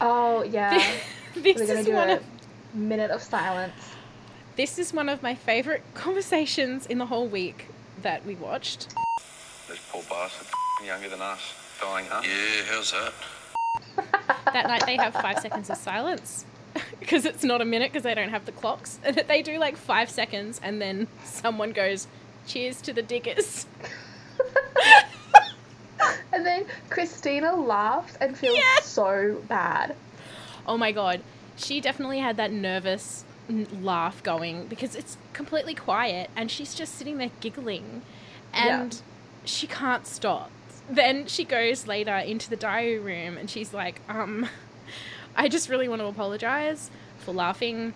[0.01, 0.77] Oh, yeah.
[1.35, 2.25] this we're going to is do one a of
[2.75, 3.73] minute of silence.
[4.57, 7.69] this is one of my favorite conversations in the whole week
[8.03, 8.89] that we watched.
[9.69, 10.49] This poor bastard,
[10.85, 12.21] younger than us, dying, huh?
[12.25, 13.13] Yeah, how's that?
[14.53, 16.45] that night they have five seconds of silence
[17.01, 19.77] because it's not a minute because they don't have the clocks and they do like
[19.77, 22.07] five seconds and then someone goes
[22.47, 23.67] cheers to the diggers
[26.33, 28.87] And then Christina laughs and feels Yes.
[28.87, 29.97] so bad.
[30.67, 31.21] oh my god
[31.57, 36.95] she definitely had that nervous n- laugh going because it's completely quiet and she's just
[36.97, 38.03] sitting there giggling
[38.53, 39.01] and
[39.45, 40.51] she can't stop.
[40.91, 44.49] Then she goes later into the diary room and she's like, um,
[45.37, 47.93] I just really want to apologize for laughing.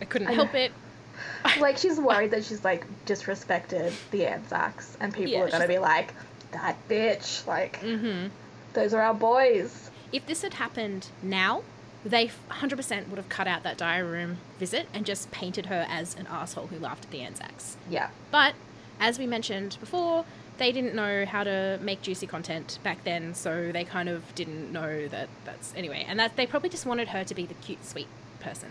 [0.00, 0.60] I couldn't I help know.
[0.60, 0.72] it.
[1.60, 5.78] like she's worried that she's like disrespected the Anzacs, and people Yeah, are gonna be
[5.78, 6.14] like,
[6.52, 8.26] "That bitch!" Like hmm
[8.74, 9.90] those are our boys.
[10.12, 11.62] If this had happened now,
[12.04, 16.14] they 100% would have cut out that diary room visit and just painted her as
[16.16, 17.76] an asshole who laughed at the Anzacs.
[17.90, 18.54] Yeah, But
[19.00, 20.24] as we mentioned before,
[20.58, 24.72] they didn't know how to make juicy content back then, so they kind of didn't
[24.72, 26.04] know that that's anyway.
[26.08, 28.08] And that they probably just wanted her to be the cute, sweet
[28.40, 28.70] person.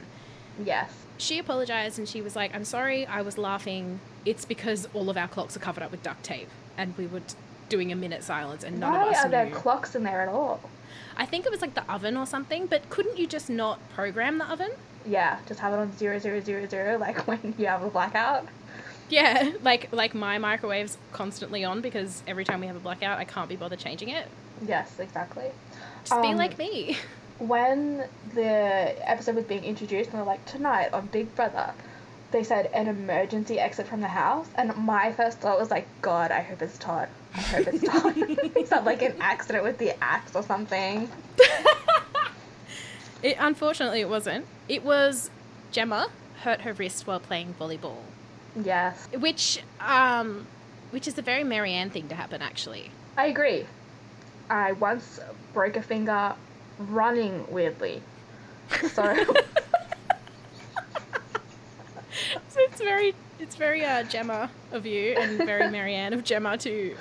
[0.63, 3.99] yes, She apologized and she was like, "I'm sorry, I was laughing.
[4.25, 7.21] It's because all of our clocks are covered up with duct tape, and we were
[7.69, 10.03] doing a minute silence, and none why of us Why are there knew." clocks in
[10.03, 10.59] there at all?
[11.17, 14.37] I think it was like the oven or something, but couldn't you just not program
[14.37, 14.71] the oven?
[15.05, 18.45] Yeah, just have it on zero zero zero zero, like when you have a blackout.
[19.09, 23.23] Yeah, like like my microwave's constantly on because every time we have a blackout, I
[23.25, 24.27] can't be bothered changing it.
[24.67, 25.51] Yes, exactly.
[26.03, 26.97] Just be Um, like me.
[27.39, 28.43] when the
[29.09, 31.71] episode was being introduced and they're like tonight on big brother
[32.31, 36.31] they said an emergency exit from the house and my first thought was like god
[36.31, 39.91] i hope it's todd i hope it's todd it's not like an accident with the
[40.03, 41.07] axe or something
[43.23, 44.45] It unfortunately it wasn't.
[44.69, 45.29] It was
[45.71, 46.07] Gemma
[46.41, 47.97] hurt her wrist while playing volleyball,
[48.63, 49.07] yes.
[49.19, 50.47] Which um,
[50.91, 52.91] which is a very Marianne thing to happen actually.
[53.17, 53.65] i agree.
[54.49, 55.19] I once
[55.53, 56.33] broke a finger
[56.79, 58.01] running weirdly.
[58.91, 59.13] So
[62.49, 66.95] So it's very it's very uh, Gemma of you and very Marianne of Gemma to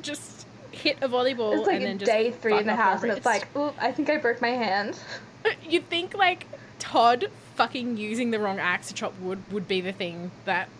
[0.00, 3.10] just hit a volleyball it's like and then just day three in the house and
[3.12, 4.96] it's like oop i think i broke my hand.
[5.68, 6.46] You'd think like
[6.78, 7.26] Todd
[7.60, 10.70] fucking using the wrong axe to chop wood would be the thing that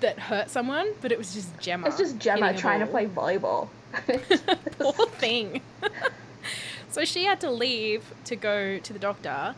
[0.00, 1.86] that hurt someone, but it was just Gemma.
[1.86, 3.68] it's just gemma trying to play volleyball
[4.78, 5.60] Poor thing.
[6.90, 9.54] so she had to leave to go to the doctor,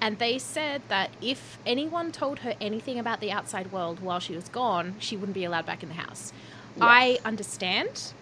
[0.00, 4.36] and they said that if anyone told her anything about the outside world while she
[4.36, 6.32] was gone, she wouldn't be allowed back in the house.
[6.80, 8.12] I understand,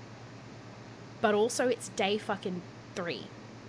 [1.21, 2.63] but also it's day fucking
[2.95, 3.25] three.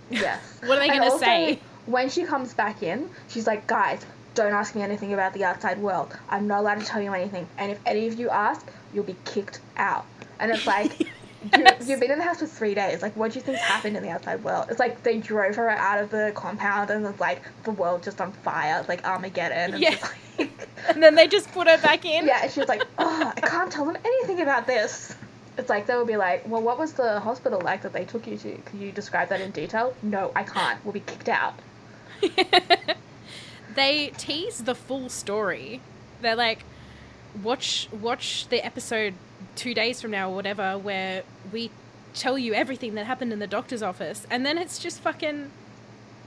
[0.08, 0.40] Yes.
[0.64, 1.60] What are they gonna say?
[1.90, 5.78] When she comes back in, she's like, guys, don't ask me anything about the outside
[5.78, 6.16] world.
[6.28, 7.46] I'm not allowed to tell you anything.
[7.58, 10.06] And if any of you ask, you'll be kicked out.
[10.38, 10.92] And it's like,
[11.56, 11.86] Yes.
[11.86, 13.00] you, you've been in the house for three days.
[13.00, 14.66] Like, what do you think's happened in the outside world?
[14.68, 18.20] It's like they drove her out of the compound and it's like the world just
[18.20, 18.78] on fire.
[18.78, 19.72] It's like Armageddon.
[19.74, 19.96] And Yeah.
[20.38, 20.50] like-
[20.88, 22.26] And then they just put her back in.
[22.26, 25.14] yeah, and she was like, oh, I can't tell them anything about this.
[25.58, 28.26] It's like they would be like, well, what was the hospital like that they took
[28.26, 28.56] you to?
[28.66, 29.94] Can you describe that in detail?
[30.02, 30.82] No, I can't.
[30.84, 31.54] We'll be kicked out.
[33.74, 35.80] they tease the full story.
[36.20, 36.64] They're like,
[37.42, 39.14] watch watch the episode
[39.56, 41.70] two days from now or whatever, where we
[42.14, 45.50] tell you everything that happened in the doctor's office, and then it's just fucking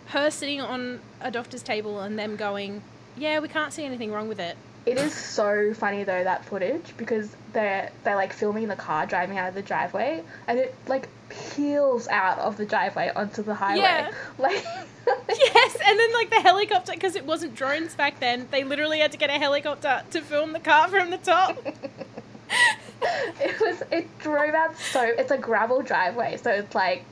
[0.08, 2.82] her sitting on a doctor's table and them going,
[3.18, 6.94] "Yeah, we can't see anything wrong with it." It is so funny though that footage
[6.98, 11.08] because they're they're like filming the car driving out of the driveway and it like
[11.30, 13.80] peels out of the driveway onto the highway.
[13.80, 14.12] Yeah.
[14.38, 14.66] Like
[15.30, 18.48] Yes, and then like the helicopter because it wasn't drones back then.
[18.52, 21.58] They literally had to get a helicopter to film the car from the top.
[23.42, 27.04] it was it drove out so it's a gravel driveway, so it's like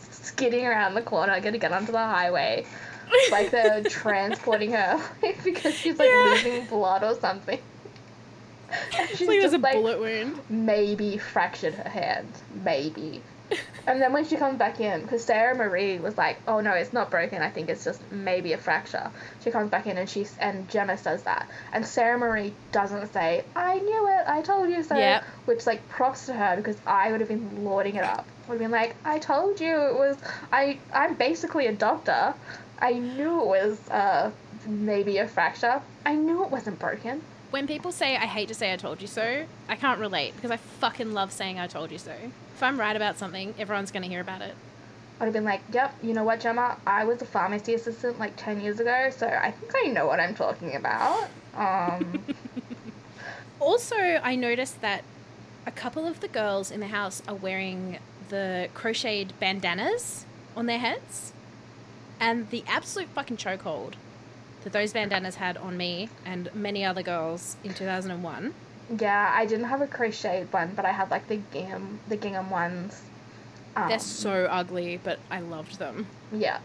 [0.00, 2.64] skidding around the corner, gonna get onto the highway.
[3.30, 5.00] Like they're transporting her
[5.44, 6.30] because she's like Yeah.
[6.44, 7.58] losing blood or something.
[8.68, 10.40] And It's she's like there's just a like bullet wound.
[10.48, 12.28] maybe fractured her hand,
[12.64, 13.22] maybe.
[13.86, 17.08] And then when she comes back in, because Sara-Marie was like, "Oh no, it's not
[17.08, 17.40] broken.
[17.40, 19.12] I think it's just maybe a fracture."
[19.44, 23.78] She comes back in and she's and Gemma says that, and Sara-Marie doesn't say, "I
[23.78, 24.24] knew it.
[24.26, 25.22] I told you so." Yep.
[25.44, 28.26] Which like props to her because I would have been lording it up.
[28.48, 30.16] Would have been like, "I told you it was.
[30.52, 32.34] I I'm basically a doctor.
[32.80, 34.32] I knew it was uh
[34.66, 35.80] maybe a fracture.
[36.04, 37.22] I knew it wasn't broken."
[37.56, 40.50] When people say I hate to say I told you so, I can't relate because
[40.50, 42.12] I fucking love saying I told you so.
[42.54, 44.54] If I'm right about something, everyone's going to hear about it.
[45.18, 46.76] I'd have been like, yep, you know what, Gemma?
[46.86, 50.20] I was a pharmacy assistant like 10 years ago, so I think I know what
[50.20, 51.30] I'm talking about.
[51.54, 52.22] Um,
[53.58, 55.02] Also, I noticed that
[55.64, 60.78] a couple of the girls in the house are wearing the crocheted bandanas on their
[60.78, 61.32] heads.
[62.20, 63.94] And the absolute fucking chokehold
[64.66, 68.52] that those bandanas had on me and many other girls in 2001.
[68.98, 72.50] yeah, I didn't have a crocheted one, but I had like the gingham, the gingham
[72.50, 73.00] ones.
[73.76, 76.08] Um, They're so ugly, but I loved them.
[76.32, 76.58] Yeah.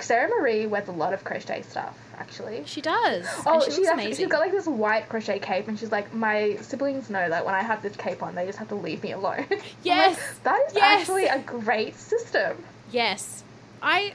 [0.00, 2.62] Sara-Marie wears a lot of crochet stuff, actually.
[2.64, 3.26] She does.
[3.44, 4.14] Oh, she she's amazing.
[4.24, 7.54] She's got like this white crochet cape, and she's like, my siblings know that when
[7.54, 9.44] I have this cape on, they just have to leave me alone.
[9.50, 11.00] I'm like, Yes, that is yes.
[11.02, 12.64] actually a great system.
[12.90, 13.44] Yes.
[13.82, 14.14] I,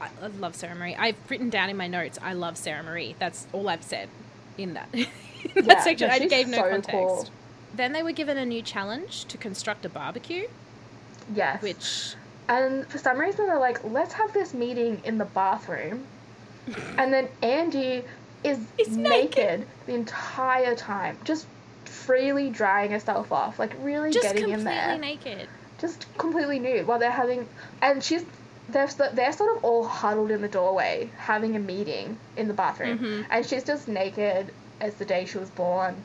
[0.00, 0.94] I I love Sara-Marie.
[0.96, 3.14] I've written down in my notes, I love Sara-Marie.
[3.18, 4.08] That's all I've said
[4.58, 5.06] in that, in
[5.54, 6.10] that Yeah, section.
[6.10, 6.90] I gave no so context.
[6.90, 7.28] cool.
[7.74, 10.48] Then they were given a new challenge to construct a barbecue,
[11.34, 11.62] Yes.
[11.62, 12.14] which
[12.48, 16.06] And for some reason, they're like, let's have this meeting in the bathroom.
[16.98, 18.02] and then Andy
[18.44, 19.36] is Is naked.
[19.60, 19.66] naked.
[19.86, 21.46] the entire time, just
[21.84, 25.48] freely drying herself off, like really just getting in there, Just completely naked.
[25.80, 27.48] just completely nude while they're having,
[27.82, 28.24] and she's.
[28.68, 32.98] They're, they're sort of all huddled in the doorway having a meeting in the bathroom
[32.98, 33.26] Mhm.
[33.30, 36.02] and she's just naked as the day she was born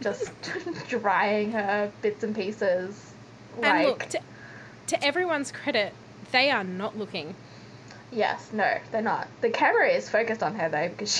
[0.00, 0.30] just
[0.88, 3.12] drying her bits and pieces
[3.56, 4.20] and like look, to,
[4.88, 5.92] to everyone's credit,
[6.32, 7.34] they are not looking.
[8.12, 9.28] Yes, no, they're not.
[9.40, 11.16] The camera is focused on her though because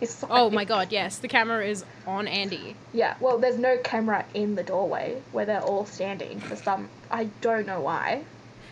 [0.00, 0.24] she's.
[0.30, 2.76] Oh like- my god, yes, the camera is on Andy.
[2.92, 6.88] Yeah, well, there's no camera in the doorway where they're all standing for some.
[7.10, 8.24] I don't know why.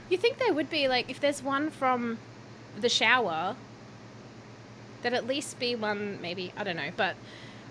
[0.09, 2.19] You think there would be like if there's one from
[2.79, 3.57] the shower,
[5.03, 7.16] that at least be one maybe I don't know, but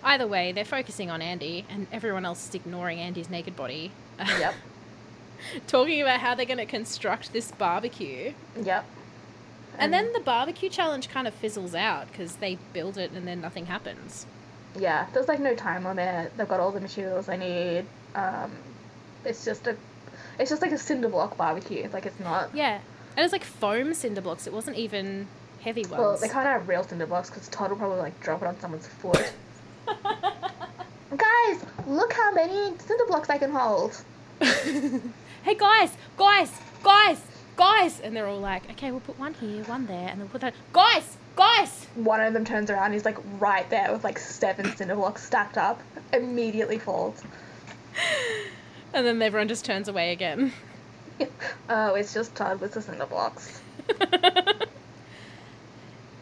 [0.03, 3.91] either way they're focusing on Andy and everyone else is ignoring Andy's naked body.
[4.39, 4.55] Yep,
[5.67, 8.85] Talking about how they're going to construct this barbecue, yep.
[9.77, 13.41] and then the barbecue challenge kind of fizzles out because they build it and then
[13.41, 14.25] nothing happens.
[14.79, 16.31] yeah, there's like no time on limit.
[16.37, 17.85] They've got all the materials they need.
[18.15, 18.51] Um,
[19.25, 19.75] it's just a,
[20.39, 21.89] it's just like a cinder block barbecue.
[21.91, 22.49] Like it's not.
[22.53, 22.79] Yeah,
[23.15, 24.47] and it's like foam cinder blocks.
[24.47, 25.27] It wasn't even
[25.61, 25.91] heavy ones.
[25.91, 28.59] Well, they can't have real cinder blocks because Todd will probably like drop it on
[28.59, 29.33] someone's foot.
[31.17, 34.03] Guys, look how many cinder blocks I can hold.
[34.41, 36.51] hey guys, guys,
[36.83, 37.21] guys,
[37.55, 40.27] guys, and they're all like, okay, we'll put one here, one there, and then we'll
[40.29, 40.53] put that.
[40.73, 41.85] Guys, guys.
[41.95, 45.57] one of them turns around, he's like right there with like seven cinder blocks stacked
[45.57, 47.23] up, immediately falls.
[48.95, 50.53] And then everyone just turns away again.
[51.69, 53.61] oh, it's just Todd with the cinder blocks.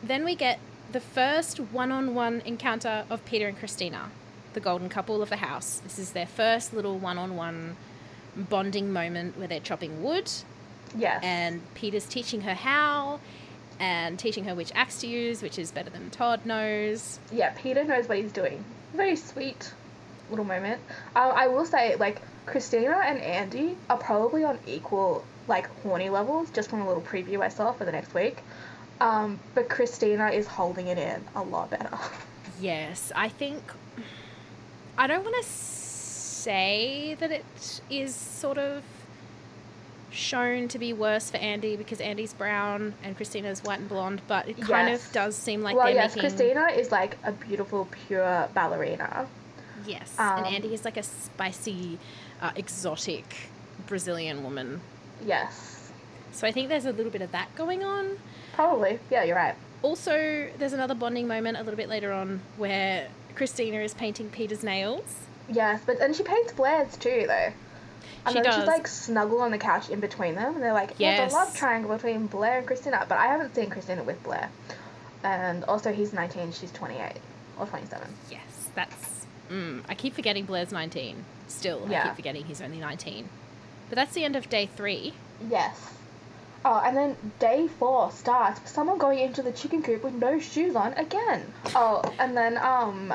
[0.04, 0.60] then we get
[0.92, 4.10] the first one-on-one encounter of Peter and Christina,
[4.54, 5.82] the golden couple of the house.
[5.84, 7.76] This is their first little one-on-one
[8.36, 10.32] bonding moment where they're chopping wood,
[10.98, 11.22] Yes.
[11.24, 13.20] and Peter's teaching her how,
[13.80, 17.20] and teaching her which axe to use, which is better than Todd knows.
[17.32, 18.66] yeah, Peter knows what he's doing.
[18.96, 19.72] Very sweet
[20.32, 20.82] little moment.
[21.16, 26.50] Um, I will say, like, Christina and Andy are probably on equal, like, horny levels,
[26.52, 28.38] just from a little preview I saw for the next week.
[29.02, 31.98] Um, but Christina is holding it in a lot better.
[32.60, 33.62] Yes, I think.
[34.98, 37.46] I don't want to say that it
[37.90, 38.84] is sort of
[40.12, 44.48] shown to be worse for Andy because Andy's brown and Christina's white and blonde, but
[44.48, 45.08] it kind Yes.
[45.08, 46.30] of does seem like well, they're yes, making.
[46.30, 49.28] Christina is like a beautiful, pure ballerina.
[49.88, 51.98] Yes, Um, and Andy is like a spicy,
[52.44, 53.26] uh, exotic
[53.88, 54.82] Brazilian woman.
[55.26, 55.92] Yes.
[56.32, 58.20] So I think there's a little bit of that going on.
[58.54, 59.00] Probably.
[59.10, 59.56] Yeah, you're right.
[59.82, 64.64] Also, there's another bonding moment a little bit later on where Christina is painting Peter's
[64.64, 65.04] nails.
[65.50, 67.52] Yes, but and she paints Blair's too, though.
[68.26, 68.56] And She then does.
[68.56, 71.26] she's like snuggle on the couch in between them, and they're like, "Yeah, Yes.
[71.26, 74.50] it's a love triangle between Blair and Christina." But I haven't seen Christina with Blair.
[75.24, 77.14] And also, he's 19, she's 28
[77.60, 78.08] or 27.
[78.32, 79.26] Yes, that's.
[79.52, 81.24] Mm, I keep forgetting Blair's 19.
[81.48, 83.28] Still, I keep forgetting he's only 19.
[83.90, 85.14] But that's the end of day three.
[85.50, 85.94] Yes.
[86.66, 90.40] Oh, and then day four starts with someone going into the chicken coop with no
[90.40, 91.46] shoes on again.
[91.76, 93.14] Oh, and then um,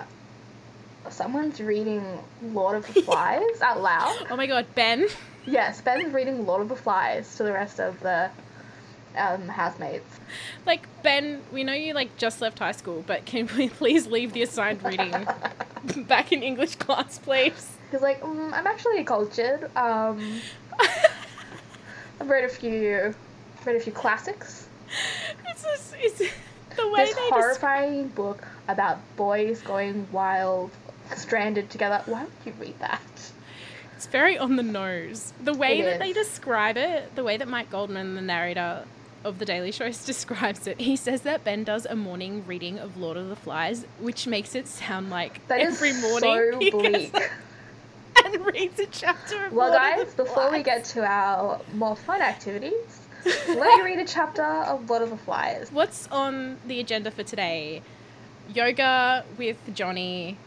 [1.09, 4.27] someone's reading Lord of the Flies out loud.
[4.31, 5.09] Oh my god, Ben.
[5.47, 8.31] Yes, Ben's reading Lord of the Flies to the rest of the
[9.17, 10.21] um, housemates.
[10.67, 14.35] Like, Ben, we know you like just left high school, but can we please leave
[14.35, 15.27] the assigned reading
[16.07, 17.78] back in English class, please?
[17.91, 19.65] He's like, mm, I'm actually cultured.
[19.77, 20.41] Um,
[22.21, 23.15] I've read a few,
[23.65, 24.69] read a few classics.
[25.49, 26.19] It's just, it's
[26.77, 30.71] the way This they horrifying book about boys going wild,
[31.17, 32.03] stranded together.
[32.07, 33.01] Why would you read that?
[33.97, 35.33] It's very on the nose.
[35.43, 35.99] The way It that is.
[35.99, 38.85] they describe it, the way that Mike Goldman, the narrator
[39.25, 42.97] of The Daily Show, describes it, he says that Ben does a morning reading of
[42.97, 47.11] Lord of the Flies, which makes it sound like That every morning so he gets
[47.11, 47.15] bleak.
[47.17, 47.23] up
[48.35, 51.97] and reads a chapter of Well, Lord of guys, before we get to our more
[51.97, 55.71] fun activities, let me read a chapter of Lord of the Flies.
[55.73, 57.83] What's on the agenda for today?
[58.55, 60.39] Yoga with Johnny.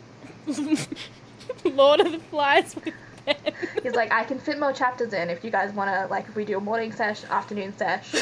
[1.65, 2.93] Lord of the Flies with
[3.25, 3.35] Ben.
[3.83, 6.35] He's like, I can fit more chapters in if you guys want to, like, if
[6.35, 8.15] we do a morning sesh, afternoon sesh.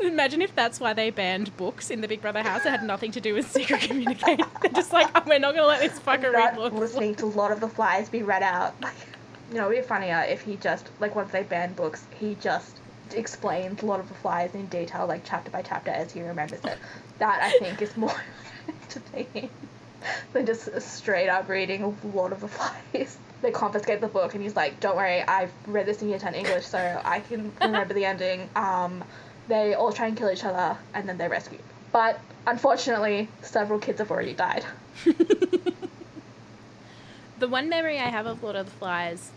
[0.00, 2.66] Imagine if that's why they banned books in the Big Brother house.
[2.66, 4.44] It had nothing to do with secret communication.
[4.60, 6.74] They're just like, oh, we're not going to let this fucker read not Lord of
[6.74, 8.74] the listening to Lord of the Flies be read out.
[8.82, 8.94] Like,
[9.50, 12.78] you know, it'd be funnier if he just like once they banned books, he just
[13.14, 16.78] explains Lord of the Flies in detail, like chapter by chapter as he remembers it.
[17.18, 18.14] That I think is more
[18.68, 19.50] entertaining
[20.32, 23.18] than just straight up reading of Lord of the Flies.
[23.42, 26.32] They confiscate the book and he's like, Don't worry, I've read this in year ten
[26.34, 28.48] English so I can remember the ending.
[28.56, 29.04] Um
[29.48, 31.58] they all try and kill each other and then they rescue.
[31.92, 34.64] But unfortunately, several kids have already died.
[37.36, 39.30] The one memory I have of Lord of the Flies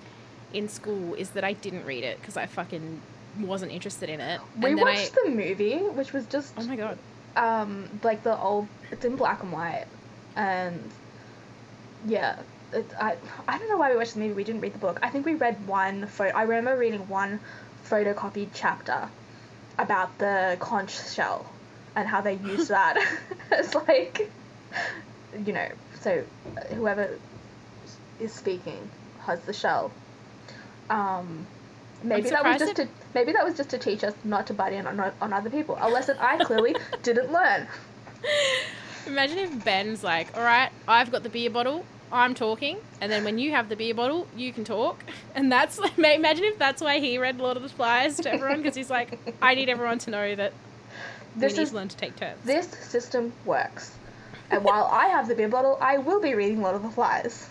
[0.53, 3.01] in school is that I didn't read it because I fucking
[3.39, 4.39] wasn't interested in it.
[4.61, 6.97] We and watched I, the movie, which was just oh my god,
[7.35, 9.85] um like the old it's in black and white
[10.35, 10.81] and
[12.05, 12.37] yeah
[12.73, 13.15] it, I,
[13.47, 15.25] I don't know why we watched the movie we didn't read the book i think
[15.25, 17.39] we read one photo i remember reading one
[17.89, 19.09] photocopied chapter
[19.77, 21.45] about the conch shell
[21.95, 22.97] and how they use that.
[23.51, 24.31] As like
[25.45, 25.67] you know
[26.01, 26.23] so
[26.73, 27.17] whoever
[28.19, 28.89] is speaking
[29.21, 29.91] has the shell.
[30.89, 31.45] Um
[32.03, 34.73] maybe that was just to maybe that was just to teach us not to butt
[34.73, 35.77] in on, on other people.
[35.79, 37.67] A lesson i clearly didn't learn.
[39.05, 43.23] Imagine if Ben's like, all right, I've got the beer bottle, I'm talking, and then
[43.23, 45.03] when you have the beer bottle, you can talk.
[45.35, 48.75] And that's, imagine if that's why he read Lord of the Flies to everyone, because
[48.75, 50.51] he's like, I need everyone to know that
[51.35, 52.43] this we need is to learn to take turns.
[52.43, 53.93] this system works
[54.49, 57.47] and while i have the beer bottle i will be reading lord of the flies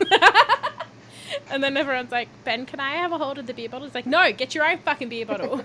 [1.50, 3.86] and then everyone's like, Ben, can I have a hold of the beer bottle?
[3.86, 5.62] He's like, no, get your own fucking beer bottle.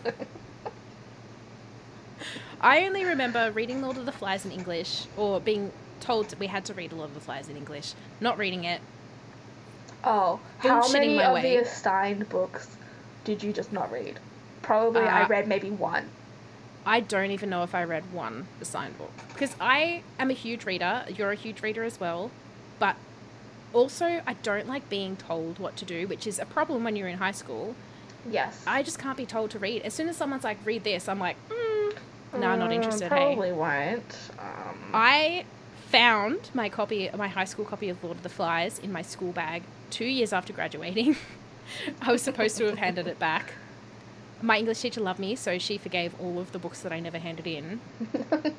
[2.62, 6.66] I only remember reading Lord of the Flies in English, or being told we had
[6.66, 8.82] to read Lord of the Flies in English, not reading it.
[10.04, 11.42] oh how many of way.
[11.42, 12.78] the assigned books
[13.24, 14.20] did you just not read
[14.62, 16.10] probably i Uh, read maybe one
[16.86, 20.64] I don't even know if I read one assigned book because I am a huge
[20.66, 21.04] reader.
[21.14, 22.32] You're a huge reader as well,
[22.80, 22.96] but
[23.74, 27.10] also I don't like being told what to do, which is a problem when you're
[27.10, 27.76] in high school.
[28.30, 29.82] yes I just can't be told to read.
[29.82, 31.98] As soon as someone's like, "Read this," I'm like, mm,
[32.40, 35.44] "No, I'm not Mm, interested." Hey, probably won't um, I
[35.90, 39.32] found my copy, my high school copy of Lord of the Flies, in my school
[39.32, 41.16] bag two years after graduating.
[42.02, 43.54] I was supposed to have handed it back.
[44.42, 47.18] My English teacher loved me, so she forgave all of the books that I never
[47.18, 47.80] handed in.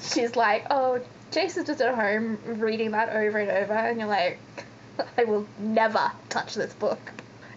[0.00, 1.00] she's like oh
[1.30, 4.38] jason's just at home reading that over and over and you're like
[5.16, 6.98] i will never touch this book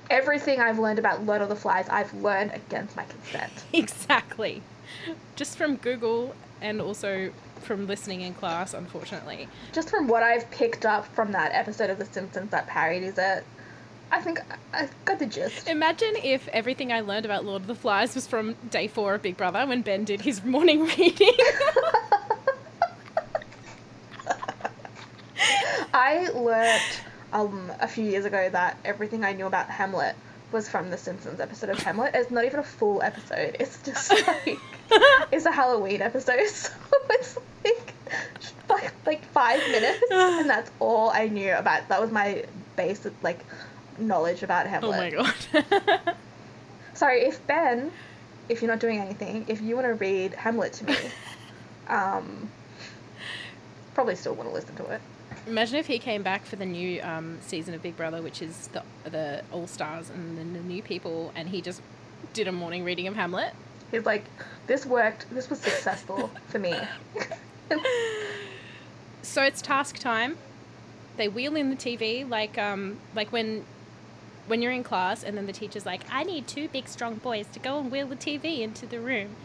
[0.10, 4.62] everything i've learned about lord of the flies i've learned against my consent Exactly.
[5.36, 7.32] Just from Google and also
[7.62, 9.48] from listening in class, unfortunately.
[9.72, 13.44] just from what I've picked up from that episode of The Simpsons that parodies it,
[14.12, 14.40] I think
[14.74, 15.68] I got the gist.
[15.70, 19.22] Imagine if everything I learned about Lord of the Flies was from day four of
[19.22, 21.32] Big Brother when Ben did his morning reading.
[25.94, 27.02] I learnt
[27.34, 30.16] um, a few years ago that everything I knew about Hamlet
[30.52, 32.12] was from the Simpsons episode of Hamlet.
[32.14, 33.56] It's not even a full episode.
[33.60, 34.12] It's just
[34.46, 34.60] like
[35.32, 36.72] it's a Halloween episode, so
[37.10, 37.94] it's like
[38.70, 41.88] like, like five minutes, and that's all I knew about.
[41.90, 43.40] That was my basic like
[43.98, 45.14] knowledge about Hamlet.
[45.18, 46.16] oh my god.
[46.94, 47.92] Sorry, if Ben,
[48.50, 50.96] if you're not doing anything, if you want to read Hamlet to me,
[51.88, 52.50] um,
[53.94, 55.02] probably still want to listen to it.
[55.48, 58.68] Imagine if he came back for the new um, season of Big Brother, which is
[58.68, 61.82] the the All Stars and then the new people, and he just
[62.34, 63.54] did a morning reading of Hamlet.
[63.92, 64.26] He's like,
[64.68, 65.30] this worked.
[65.30, 66.76] This was successful for me.
[69.22, 70.38] So it's task time.
[71.18, 73.66] They wheel in the TV like um like when
[74.48, 77.48] when you're in class and then the teacher's like, I need two big strong boys
[77.54, 79.36] to go and wheel the TV into the room.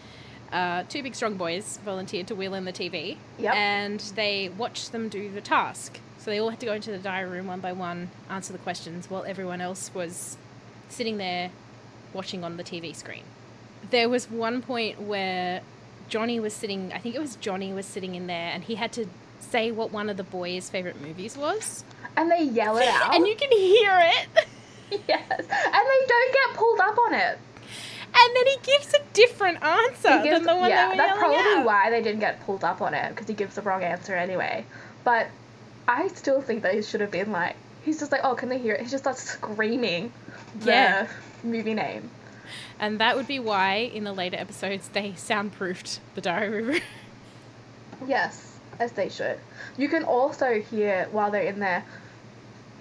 [0.50, 3.16] Uh, two big strong boys volunteered to wheel in the TV.
[3.38, 3.54] Yep.
[3.54, 6.00] And they watched them do the task.
[6.18, 8.58] So they all had to go into the diary room one by one, answer the
[8.58, 10.36] questions, while everyone else was
[10.88, 11.50] sitting there
[12.12, 13.22] watching on the TV screen.
[13.90, 15.60] There was one point where
[16.08, 18.92] Johnny was sitting, I think it was Johnny was sitting in there, and he had
[18.92, 19.06] to
[19.40, 21.84] say what one of the boys' favorite movies was.
[22.16, 23.14] and they yell it out.
[23.14, 24.46] And you can hear it.
[25.08, 27.38] yes, and they don't get pulled up on it.
[28.18, 31.18] And then he gives a different answer gives- than the one yeah, they were that's
[31.18, 31.64] probably out.
[31.66, 34.64] why they didn't get pulled up on it because he gives the wrong answer anyway.
[35.04, 35.26] But
[35.88, 38.58] I still think that he should have been like, he's just like, oh, can they
[38.58, 38.80] hear it?
[38.82, 40.12] He just starts screaming
[40.60, 41.08] the Yeah.
[41.42, 42.08] movie name.
[42.78, 46.80] And that would be why in the later episodes they soundproofed the diary room.
[48.06, 49.38] Yes, as they should.
[49.78, 51.82] You can also hear while they're in there,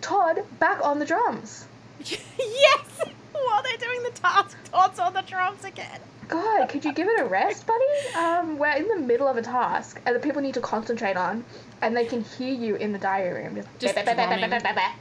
[0.02, 1.68] Todd back on the drums.
[2.00, 3.02] yes!
[3.32, 6.02] While they're doing the task, Todd's on the drums again.
[6.28, 8.18] God, could you give it a rest, buddy?
[8.18, 11.46] Um, we're in the middle of a task, and the people need to concentrate on,
[11.82, 13.56] and they can hear you in the diary room.
[13.80, 14.92] Just, Just bah, bah, bah.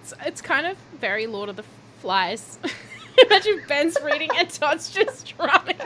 [0.00, 1.64] It's, it's kind of very Lord of the
[2.00, 2.58] Flies.
[3.26, 5.76] Imagine Ben's reading and Todd's just drumming.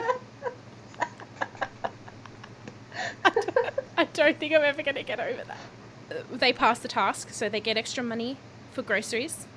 [3.23, 3.65] I don't,
[3.97, 6.29] I don't think I'm ever going to get over that.
[6.39, 8.37] They pass the task, so they get extra money
[8.71, 9.47] for groceries.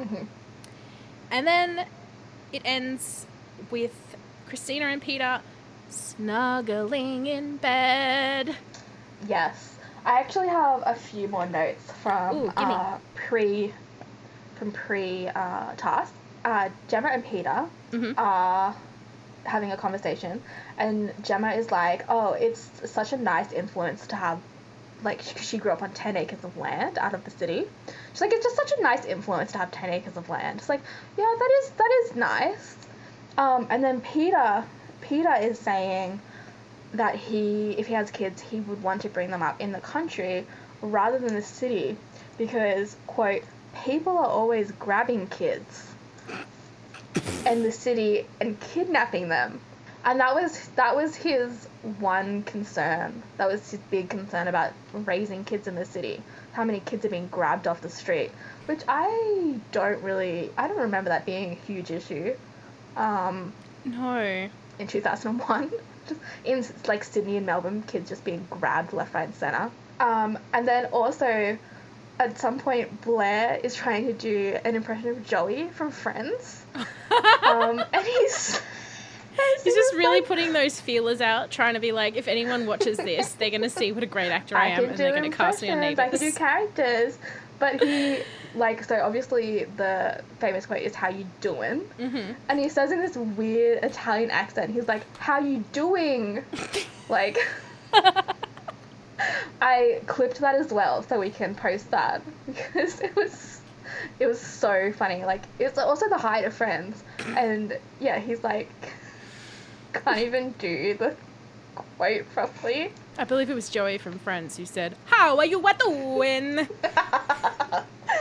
[0.00, 0.26] Mhm.
[1.30, 1.86] And then
[2.52, 3.26] it ends
[3.70, 4.16] with
[4.46, 5.40] Christina and Peter
[5.88, 8.56] snuggling in bed.
[9.26, 13.72] Yes, I actually have a few more notes from Ooh, uh, pre,
[14.56, 16.12] from pre uh, task.
[16.44, 18.14] Uh, Gemma and Peter Mhm.
[18.16, 18.74] are
[19.44, 20.42] having a conversation,
[20.78, 24.38] and Gemma is like, "Oh, it's such a nice influence to have."
[25.04, 27.66] Like she, she grew up on ten acres of land out of the city.
[28.12, 30.60] She's like, it's just such a nice influence to have ten acres of land.
[30.60, 30.80] It's like,
[31.18, 32.76] yeah, that is that is nice.
[33.36, 34.64] Um, and then Peter,
[35.00, 36.20] Peter is saying
[36.94, 39.80] that he, if he has kids, he would want to bring them up in the
[39.80, 40.46] country
[40.82, 41.96] rather than the city
[42.38, 43.42] because, quote,
[43.84, 45.91] people are always grabbing kids
[47.46, 49.60] in the city and kidnapping them.
[50.04, 51.68] And that was that was his
[52.00, 53.22] one concern.
[53.36, 56.20] That was his big concern about raising kids in the city.
[56.52, 58.30] How many kids are being grabbed off the street,
[58.66, 62.34] which I don't really I don't remember that being a huge issue.
[62.96, 63.52] Um,
[63.84, 64.48] No.
[64.78, 65.70] in 2001
[66.08, 69.70] just in like sydney and melbourne kids just being grabbed left right and center
[70.00, 71.56] um, and then also
[72.22, 76.64] at some point blair is trying to do an impression of joey from friends.
[77.44, 78.62] Um, and he's
[79.64, 83.32] He's just really putting those feelers out, trying to be like, if anyone watches this,
[83.32, 85.36] they're going to see what a great actor I, am, and do they're going to
[85.36, 87.18] cast me on impressions, I can do characters.
[87.58, 88.22] But he
[88.54, 91.80] like so obviously the famous quote is how you doing?
[91.98, 96.44] Hmm and he says in this weird italian accent he's like how you doing?
[97.08, 97.38] Like
[99.60, 103.60] I clipped that as well so we can post that because it was
[104.18, 105.24] it was so funny.
[105.24, 107.02] Like it's also the height of friends,
[107.36, 108.70] and yeah, he's like
[109.92, 111.14] can't even do the
[111.74, 112.92] quote properly.
[113.18, 116.68] I believe it was Joey from Friends who said, "How are you doing?"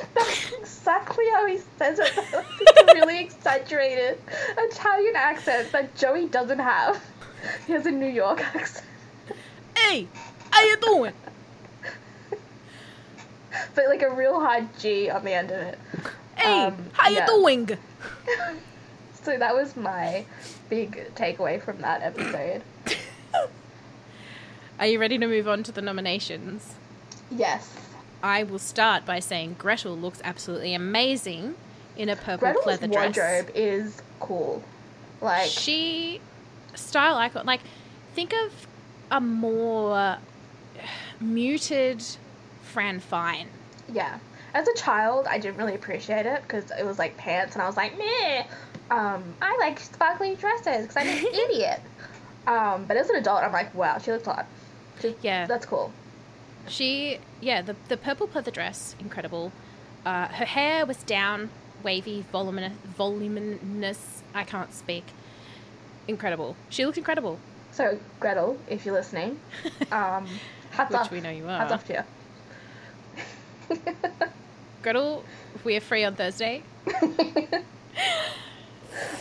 [0.14, 2.12] That's exactly how he says it.
[2.16, 4.20] It's a really exaggerated
[4.58, 7.02] Italian accent that Joey doesn't have.
[7.68, 8.86] He has a New York accent.
[9.76, 10.08] hey,
[10.62, 11.14] how you doing?
[13.76, 15.80] but like a real hard G on the end of it.
[16.36, 17.26] Hey, Um, how you yeah.
[17.26, 17.70] doing?
[19.24, 20.26] So that was my
[20.68, 22.64] big takeaway from that episode.
[24.80, 26.74] Are you ready to move on to the nominations?
[27.30, 27.72] Yes.
[28.24, 31.54] I will start by saying Gretel looks absolutely amazing
[31.96, 33.16] in a purple Gretel's leather dress.
[33.16, 34.64] wardrobe is cool.
[35.22, 36.20] Like she
[36.74, 37.46] style icon.
[37.46, 37.62] Like,
[38.16, 38.52] think of
[39.12, 40.18] a more
[41.20, 42.04] muted
[42.64, 43.48] Fran Fine.
[43.94, 44.20] yeah.
[44.54, 47.68] As a child, I didn't really appreciate it because it was like pants, and I
[47.68, 48.44] was like, meh.
[48.90, 51.80] Um, I like sparkly dresses because I'm an idiot.
[52.46, 54.46] Um, but as an adult, I'm like, wow, she looks hot.
[55.02, 55.46] She- Yeah.
[55.48, 55.94] That's cool.
[56.68, 59.54] She, yeah, the the purple pleather dress, incredible.
[60.06, 61.50] Uh, her hair was down,
[61.82, 64.22] wavy, voluminous, voluminous.
[64.34, 65.06] I can't speak.
[66.10, 66.58] Incredible.
[66.70, 67.40] She looked incredible.
[67.72, 69.40] So Gretel, if you're listening,
[69.94, 70.28] um,
[70.72, 71.12] hats Which off.
[71.12, 71.76] we know you Hats are.
[71.76, 73.78] off to you.
[74.82, 75.24] Gretel,
[75.64, 76.64] we are free on Thursday.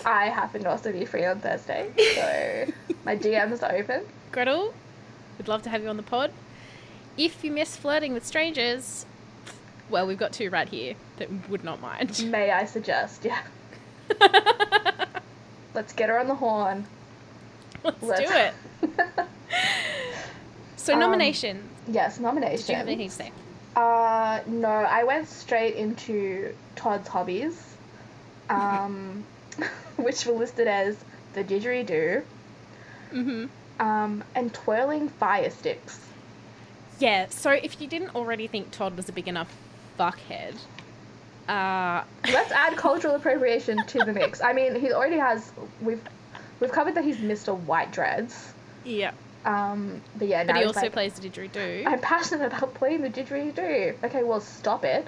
[0.04, 2.72] I happen to also be free on Thursday, so
[3.04, 4.02] my DMs are open.
[4.32, 4.72] Gretel,
[5.38, 6.32] we'd love to have you on the pod.
[7.16, 9.04] If you miss flirting with strangers,
[9.90, 12.24] well, we've got two right here that would not mind.
[12.30, 13.24] May I suggest?
[13.24, 13.42] Yeah,
[15.74, 16.86] let's get her on the horn.
[17.84, 18.54] Let's Let's do it.
[20.80, 21.68] So, Um, nomination.
[21.88, 22.56] yes, nomination.
[22.56, 23.32] Did you have anything to say?
[23.76, 27.62] Uh, no, I went straight into Todd's hobbies,
[28.48, 29.24] um,
[29.96, 30.96] which were listed as
[31.34, 32.22] the didgeridoo
[33.12, 33.44] hmm
[33.78, 36.00] um, and twirling fire sticks.
[36.98, 39.48] Yeah, so if you didn't already think Todd was a big enough
[39.98, 40.54] fuckhead,
[41.48, 44.40] uh, Let's add cultural appropriation to the mix.
[44.42, 45.50] I mean, he already has.
[45.80, 46.02] We've
[46.60, 47.54] we've covered that he's Mr.
[47.56, 48.52] White Dreads.
[48.84, 49.12] yeah.
[49.44, 51.86] Um, but yeah, But he also like, plays the didgeridoo.
[51.86, 54.02] I'm passionate about playing the didgeridoo.
[54.04, 55.06] Okay, well, stop it.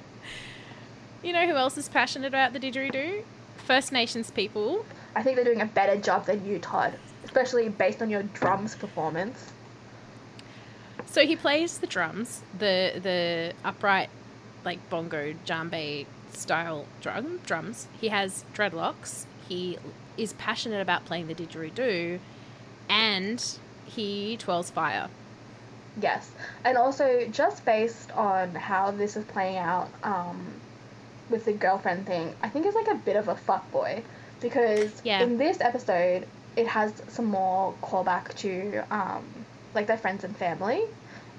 [1.23, 3.23] You know who else is passionate about the didgeridoo?
[3.67, 4.85] First Nations people.
[5.15, 8.75] I think they're doing a better job than you, Todd, especially based on your drums
[8.75, 9.53] performance.
[11.07, 14.09] So he plays the drums, the the upright,
[14.65, 17.87] like bongo djembe style drum drums.
[18.01, 19.27] He has dreadlocks.
[19.49, 19.79] he
[20.17, 22.19] is passionate about playing the didgeridoo,
[22.89, 25.09] and he twirls fire.
[26.01, 26.31] Yes,
[26.65, 30.55] and also just based on how this is playing out um,
[31.29, 34.03] with the girlfriend thing, I think it's like a bit of a fuckboy
[34.41, 35.23] because Yeah.
[35.23, 36.27] in this episode
[36.57, 39.25] it has some more callback to um,
[39.75, 40.83] like their friends and family,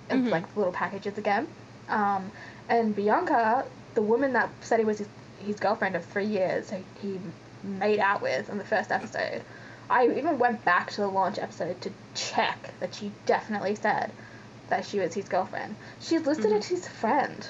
[0.09, 0.31] and Mhm.
[0.31, 1.47] like little packages again.
[1.89, 2.31] Um,
[2.69, 3.65] and Bianca,
[3.95, 5.07] the woman that said he was his,
[5.45, 6.71] his girlfriend of three years,
[7.01, 7.19] he
[7.63, 9.41] made out with in the first episode.
[9.89, 14.11] I even went back to the launch episode to check that she definitely said
[14.69, 15.75] that she was his girlfriend.
[15.99, 16.57] She's listed Mhm.
[16.57, 17.47] as his friend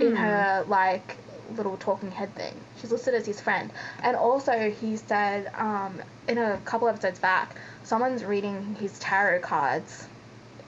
[0.00, 0.16] in Hmm.
[0.16, 1.16] her like
[1.56, 2.54] little talking head thing.
[2.80, 3.70] She's listed as his friend.
[4.02, 10.06] And also he said um, in a couple episodes back, someone's reading his tarot cards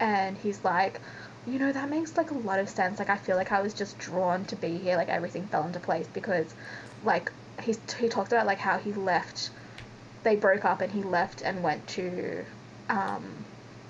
[0.01, 1.01] and he's like,
[1.47, 2.99] you know, that makes like a lot of sense.
[2.99, 5.81] Like I feel like I was just drawn to be here, like everything fell into
[5.81, 6.55] place because
[7.05, 7.31] like
[7.63, 9.51] he's he talked about like how he left
[10.23, 12.45] they broke up and he left and went to
[12.89, 13.25] um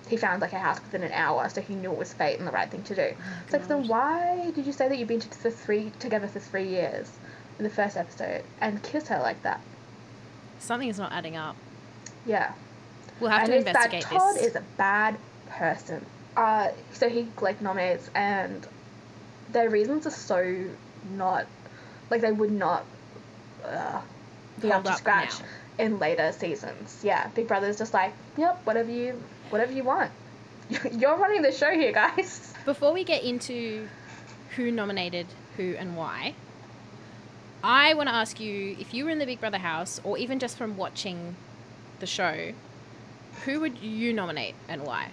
[0.09, 2.47] he found like a house within an hour, so he knew it was fate and
[2.47, 3.14] the right thing to do.
[3.45, 6.41] it's like then why did you say that you've been to for three together for
[6.41, 7.11] three years
[7.59, 9.61] in the first episode and kiss her like that?
[10.59, 11.57] something is not adding up.
[12.27, 12.53] Yeah.
[13.18, 14.47] We'll have and to it's investigate that Todd this.
[14.47, 15.16] is a bad
[15.49, 16.05] person.
[16.37, 18.66] Uh, so he like nominates, and
[19.53, 20.64] their reasons are so
[21.16, 21.47] not
[22.11, 22.85] like they would not
[23.64, 24.00] uh,
[24.72, 25.84] up to scratch now.
[25.84, 27.00] in later seasons.
[27.02, 30.11] Yeah, Big Brother's just like, yep, whatever you whatever you want.
[30.92, 32.52] You're running the show here, guys.
[32.64, 33.88] Before we get into
[34.56, 36.34] who nominated who and why,
[37.62, 40.38] I want to ask you if you were in the Big Brother house, or even
[40.38, 41.36] just from watching
[41.98, 42.52] the show,
[43.44, 45.08] who would you nominate and why?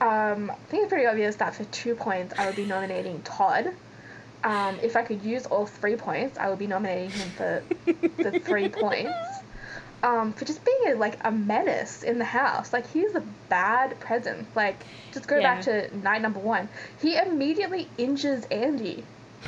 [0.00, 3.74] Um, I think it's pretty obvious that for two points, I would be nominating Todd.
[4.44, 7.62] Um, if I could use all three points, I would be nominating him for
[8.22, 9.12] the three points.
[10.02, 12.72] Um, for just being a, like a menace in the house.
[12.74, 14.46] Like he's a bad presence.
[14.54, 16.68] Like just go back to night number one.
[17.00, 19.02] He immediately injures Andy.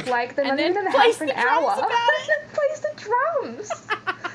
[0.07, 1.91] Like they're not even then in the house for an the drums hour.
[1.91, 3.71] and plays the drums.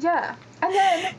[0.00, 1.14] Yeah, and then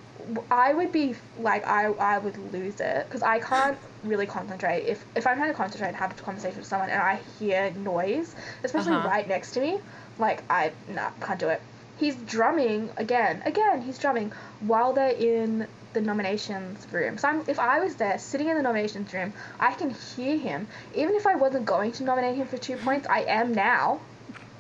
[0.52, 5.04] I would be like I I would lose it because I can't really concentrate if
[5.16, 8.36] if I'm trying to concentrate and have a conversation with someone and I hear noise,
[8.64, 9.08] especially Uh-huh.
[9.08, 9.80] right next to me,
[10.20, 11.62] like I nah can't do it.
[11.98, 13.82] He's drumming again, again.
[13.82, 17.18] He's drumming while they're in the nominations room.
[17.20, 20.68] So I'm, if I was there sitting in the nominations room, I can hear him.
[20.96, 24.00] Even if I wasn't going to nominate him for two points, I am now.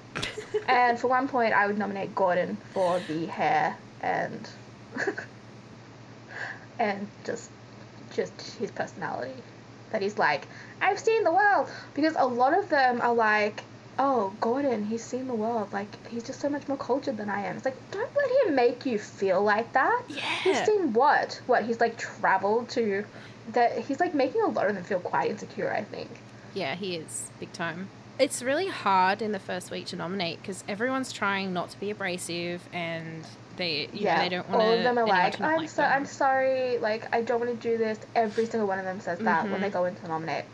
[0.68, 4.48] and for one point, I would nominate Gordon for the hair and
[6.80, 7.50] and just
[8.16, 9.34] just his personality.
[9.92, 10.48] That he's like,
[10.82, 13.64] I've seen the world because a lot of them are like,
[14.00, 15.72] oh, Gordon, he's seen the world.
[15.72, 17.58] Like he's just so much more cultured than I am.
[17.58, 20.04] It's like, don't let him make you feel like that.
[20.10, 21.40] yeah He's seen what?
[21.46, 23.06] What he's like traveled to.
[23.52, 25.72] That he's like making a lot of them feel quite insecure.
[25.72, 26.10] I think.
[26.54, 27.90] Yeah, he is big time.
[28.20, 31.90] It's really hard in the first week to nominate because everyone's trying not to be
[31.90, 33.26] abrasive and
[33.58, 35.92] they, you know, they don't want all of them are like, I'm like so, them."
[35.94, 38.00] I'm sorry, like I don't want to do this.
[38.16, 39.62] Every single one of them says that when Mhm.
[39.62, 40.46] they go in to nominate.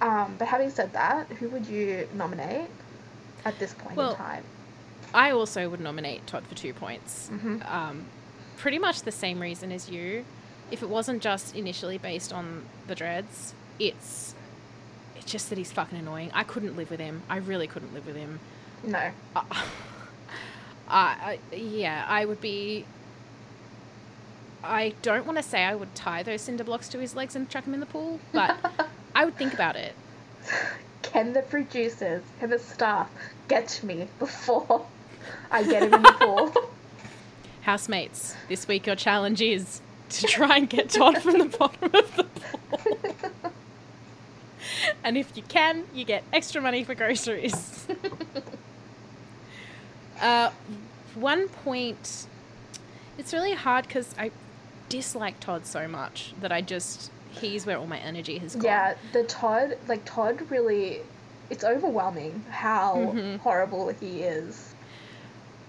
[0.00, 2.68] Um, but having said that, who would you nominate
[3.44, 4.44] at this point Well, in time?
[5.14, 7.30] I also would nominate Todd for two points.
[7.32, 7.70] Mhm.
[7.70, 8.04] Um,
[8.58, 10.24] pretty much the same reason as you.
[10.70, 14.34] If it wasn't just initially based on the dreads, it's
[15.16, 16.30] it's just that he's fucking annoying.
[16.34, 17.22] I couldn't live with him.
[17.28, 18.38] I really couldn't live with him.
[18.84, 19.10] No.
[19.34, 19.42] Uh,
[20.88, 22.84] I, I yeah, I would be.
[24.62, 27.48] I don't want to say I would tie those cinder blocks to his legs and
[27.48, 28.56] chuck him in the pool, but
[29.14, 29.94] I would think about it.
[31.02, 33.08] Can the producers, can the staff
[33.48, 34.84] get to me before
[35.50, 36.52] I get him in the pool?
[37.62, 39.80] Housemates, this week your challenge is
[40.10, 42.98] to try and get Todd from the bottom of the pool.
[45.04, 47.86] And if you can, you get extra money for groceries.
[50.20, 50.50] Uh,
[51.14, 52.26] one point,
[53.18, 54.30] it's really hard because I
[54.88, 58.64] dislike Todd so much that I just, he's where all my energy has gone.
[58.64, 61.00] yeah, the Todd, like Todd really,
[61.50, 63.38] it's overwhelming how Mhm.
[63.40, 64.74] horrible he is.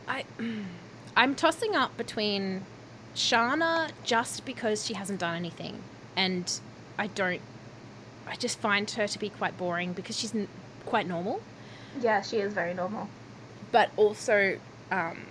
[0.08, 0.24] I,
[1.18, 2.66] I'm tossing up between
[3.16, 5.82] Shana just because she hasn't done anything,
[6.16, 6.60] and
[6.98, 7.42] I don't.
[8.28, 10.48] I just find her to be quite boring because she's n-
[10.86, 11.42] quite normal,
[12.02, 13.08] Yeah, she is very normal.
[13.72, 14.60] But also,
[14.92, 15.26] um,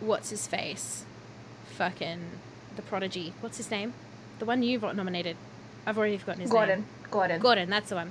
[0.00, 1.04] what's his face?
[1.76, 2.20] Fucking
[2.76, 3.32] the prodigy.
[3.40, 3.94] What's his name?
[4.38, 5.36] The one you've nominated.
[5.86, 6.80] I've already forgotten his Gordon.
[6.80, 6.88] name.
[7.10, 7.40] Gordon.
[7.40, 7.40] Gordon.
[7.40, 7.70] Gordon.
[7.70, 8.10] That's the one.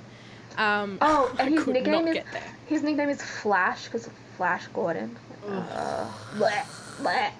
[0.56, 2.24] Um, Oh, and his nickname is
[2.66, 5.16] his nickname is Flash because Flash Gordon.
[5.46, 6.64] Uh, bleh,
[6.98, 7.30] bleh.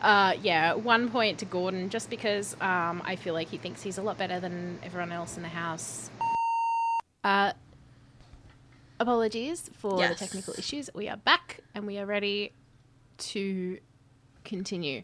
[0.00, 3.98] Uh, yeah, one point to Gordon, just because um, I feel like he thinks he's
[3.98, 6.10] a lot better than everyone else in the house.
[7.22, 7.52] Uh,
[9.02, 10.18] apologies for Yes.
[10.18, 10.88] the technical issues.
[10.94, 12.52] We are back and we are ready
[13.18, 13.78] to
[14.44, 15.02] continue.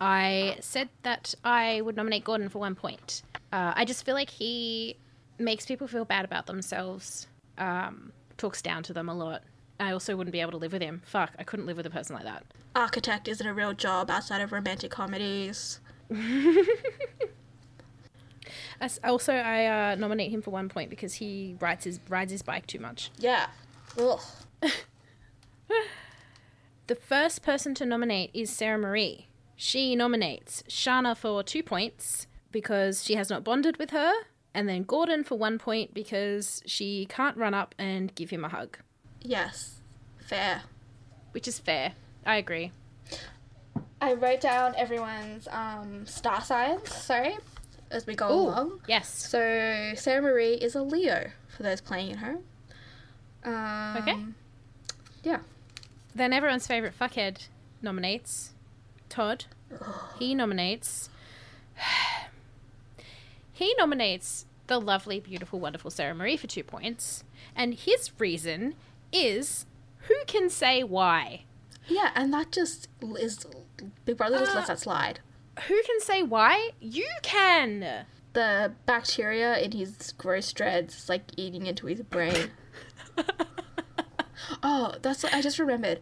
[0.00, 3.22] I said that I would nominate Gordon for one point.
[3.52, 4.96] Uh, I just feel like he
[5.38, 7.28] makes people feel bad about themselves,
[7.58, 9.42] um, talks down to them a lot.
[9.78, 11.02] I also wouldn't be able to live with him.
[11.06, 12.44] Fuck, I couldn't live with a person like that.
[12.74, 15.80] Architect isn't a real job outside of romantic comedies.
[19.04, 22.66] Also, I uh, nominate him for one point because he rides his rides his bike
[22.66, 23.10] too much.
[23.18, 23.46] Yeah.
[23.98, 24.20] Ugh.
[26.86, 29.28] The first person to nominate is Sara-Marie.
[29.54, 34.12] She nominates Shana for two points because she has not bonded with her,
[34.54, 38.48] and then Gordon for one point because she can't run up and give him a
[38.48, 38.78] hug,
[39.22, 39.80] Yes.
[40.18, 40.62] Fair.
[41.30, 41.92] which is fair.
[42.26, 42.72] I agree.
[44.00, 47.36] I wrote down everyone's um, star signs, sorry,
[47.90, 48.80] as we go Ooh, along.
[48.88, 49.08] yes.
[49.08, 52.44] So Sara-Marie is a Leo for those playing at home.
[53.44, 54.16] Um, Okay.
[55.22, 55.38] Yeah.
[56.14, 57.46] Then everyone's favorite fuckhead
[57.82, 58.50] nominates
[59.08, 59.44] Todd.
[60.18, 61.08] He nominates.
[63.52, 67.24] he nominates the lovely, beautiful, wonderful Sara-Marie for two points,
[67.56, 68.74] and his reason
[69.12, 69.66] is
[70.08, 71.42] who can say why?
[71.88, 72.88] Yeah, and that just
[73.18, 73.46] is
[74.04, 75.20] Big Brother just Uh, lets that slide.
[75.68, 76.70] Who can say why?
[76.80, 78.06] You can.
[78.32, 82.50] The bacteria in his gross dreads is like eating into his brain.
[84.62, 86.00] oh, that's what I just remembered.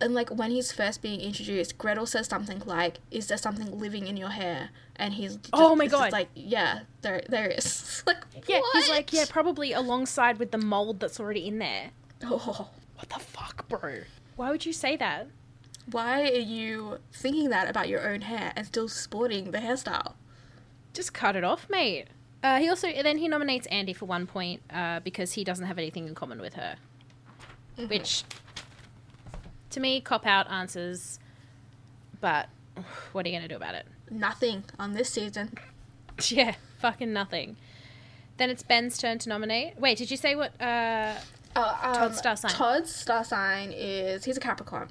[0.00, 4.06] And like when he's first being introduced, Gretel says something like, "Is there something living
[4.08, 6.12] in your hair?" And he's oh just, Oh my God.
[6.12, 8.02] like yeah, there there is.
[8.06, 11.90] like Yeah, he's like, yeah, probably alongside with the mold that's already in there.
[12.24, 14.00] Oh, What the fuck, bro?
[14.36, 15.28] Why would you say that?
[15.90, 20.14] Why are you thinking that about your own hair and still sporting the hairstyle?
[20.94, 22.06] Just cut it off, mate.
[22.42, 25.78] Uh, he also then he nominates Andy for one point uh, because he doesn't have
[25.78, 26.76] anything in common with her,
[27.86, 28.24] which
[29.70, 31.18] to me cop out answers.
[32.20, 32.48] But
[33.12, 33.86] what are you gonna do about it?
[34.10, 35.52] Nothing on this season.
[36.28, 37.56] Yeah, fucking nothing.
[38.36, 39.78] Then it's Ben's turn to nominate.
[39.80, 40.52] Wait, did you say what?
[40.60, 41.14] Uh,
[41.56, 42.50] Oh, um, Todd's star sign.
[42.50, 44.88] Todd's star sign is he's a Capricorn,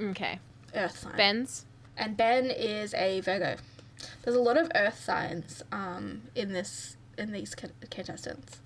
[0.00, 0.38] okay,
[0.74, 1.16] Earth sign.
[1.16, 1.66] Ben's.
[1.96, 3.56] and Ben is a Virgo.
[4.22, 7.54] There's a lot of Earth signs um, in this in these
[7.90, 8.60] contestants.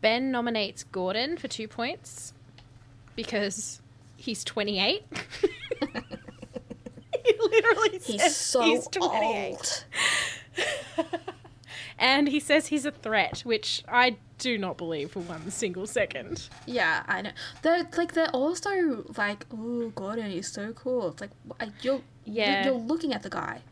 [0.00, 2.32] Ben nominates Gordon for two points
[3.14, 3.80] because
[4.16, 5.04] he's 28.
[7.24, 9.50] he literally He's says so he's 28.
[9.50, 9.84] old.
[11.98, 16.48] And he says he's a threat, which I do not believe for one single second.
[16.66, 17.30] Yeah, I know.
[17.62, 21.08] They're like they're also like, oh, Gordon is so cool.
[21.10, 21.30] It's like
[21.80, 22.64] you're Yeah.
[22.64, 23.62] you're, you're looking at the guy.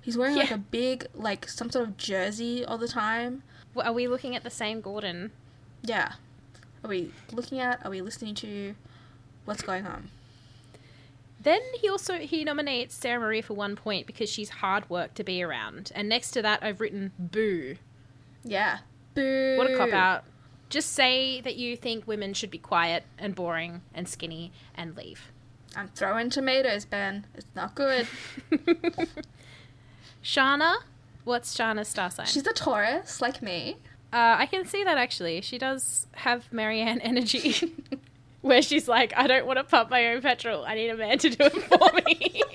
[0.00, 3.42] He's wearing like a big like some sort of jersey all the time.
[3.74, 5.32] W- Are we looking at the same Gordon?
[5.82, 6.12] Yeah.
[6.84, 7.84] Are we looking at?
[7.84, 8.74] Are we listening to?
[9.44, 10.10] What's going on?
[11.42, 15.42] Then he also he nominates Sara-Marie for one point because she's hard work to be
[15.42, 15.90] around.
[15.94, 17.76] And next to that I've written boo.
[18.44, 18.78] Yeah.
[19.14, 19.56] Boo.
[19.58, 20.24] What a cop out.
[20.68, 25.32] Just say that you think women should be quiet and boring and skinny and leave.
[25.76, 27.26] I'm throwing tomatoes, Ben.
[27.34, 28.06] It's not good.
[30.22, 30.76] Shana,
[31.24, 32.26] what's Shana's star sign?
[32.26, 33.76] She's a Taurus, like me.
[34.12, 35.40] Uh, I can see that actually.
[35.40, 37.74] She does have Marianne energy,
[38.40, 40.64] where she's like, I don't want to pump my own petrol.
[40.64, 42.42] I need a man to do it for me.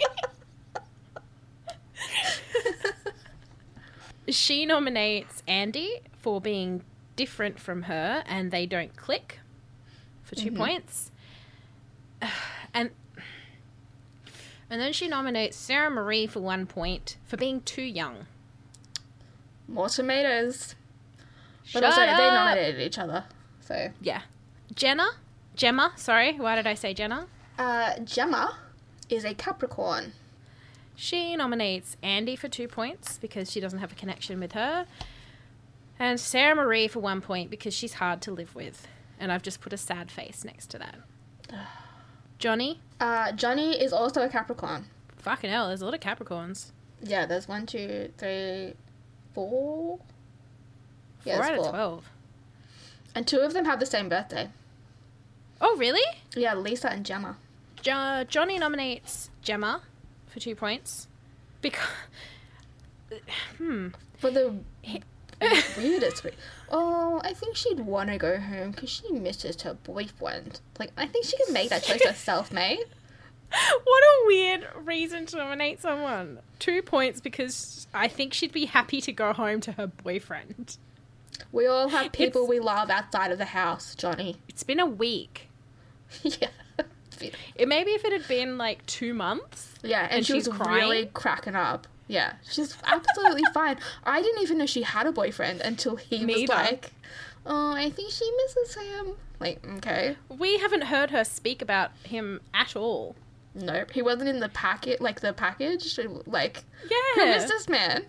[4.30, 6.84] she nominates Andy for being
[7.16, 9.40] different from her, and they don't click
[10.24, 11.12] for 2 points.
[12.74, 12.90] And
[14.70, 18.26] and then she nominates Sara-Marie for one point for being too young.
[19.68, 20.76] More tomatoes.
[21.72, 23.26] But Shut also, they nominated each other.
[23.62, 24.22] So, Yeah.
[24.74, 25.08] Jenna?
[25.56, 26.34] Gemma, sorry.
[26.38, 27.28] Why did I say Jenna?
[27.58, 28.58] uh, Gemma
[29.10, 30.12] is a Capricorn.
[30.96, 34.86] She nominates Andy for two points because she doesn't have a connection with her.
[36.00, 38.88] And Sara-Marie for one point because she's hard to live with.
[39.20, 40.96] And I've just put a sad face next to that.
[42.40, 42.82] Johnny?
[43.00, 44.86] Uh, Johnny is also a Capricorn.
[45.18, 46.72] Fucking hell, there's a lot of Capricorns.
[47.02, 48.74] Yeah, there's one, two, three,
[49.34, 50.00] four.
[51.24, 52.10] Yeah, four out of 12.
[53.16, 54.50] And two of them have the same birthday.
[55.62, 56.04] Oh, really?
[56.36, 57.38] Yeah, Lisa and Gemma.
[57.82, 59.82] Jo- Johnny nominates Gemma
[60.36, 61.08] for two points.
[61.62, 61.88] Because.
[63.58, 63.90] Hmm.
[64.18, 64.56] For the
[65.78, 66.24] weirdest.
[66.24, 66.32] re-
[66.70, 70.60] Oh, I think she'd want to go home because she misses her boyfriend.
[70.80, 72.84] Like, I think she can make that choice herself, mate.
[73.52, 76.40] What a weird reason to nominate someone.
[76.60, 80.78] Two points because I think she'd be happy to go home to her boyfriend.
[81.52, 84.38] We all have people It's- we love outside of the house, Johnny.
[84.50, 85.50] It's been a week.
[86.24, 86.48] yeah.
[87.56, 89.74] It maybe if it had been like two months.
[89.84, 91.88] Yeah, and, And she was she's really cracking up.
[92.08, 93.78] Yeah, she's absolutely fine.
[94.04, 96.54] I didn't even know she had a boyfriend until he Me was either.
[96.54, 96.94] like,
[97.46, 102.42] "Oh, I think she misses him." Like, okay, We haven't heard her speak about him
[102.54, 103.16] at all.
[103.54, 105.98] nope, he wasn't in the packet, like the package.
[106.26, 106.64] Like,
[107.16, 107.36] who Yeah.
[107.36, 108.06] is this man?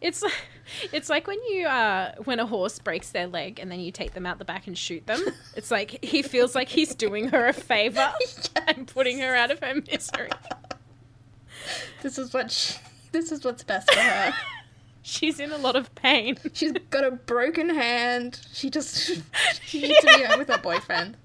[0.00, 0.22] It's
[0.92, 4.14] it's like when you uh when a horse breaks their leg and then you take
[4.14, 5.20] them out the back and shoot them.
[5.56, 8.12] It's like he feels like he's doing her a favor
[8.66, 10.30] and putting her out of her misery.
[12.02, 12.74] This is what she,
[13.12, 14.32] this is what's best for her.
[15.02, 16.38] She's in a lot of pain.
[16.54, 18.40] She's got a broken hand.
[18.52, 19.20] She just
[19.62, 21.16] she needs to be home with her boyfriend.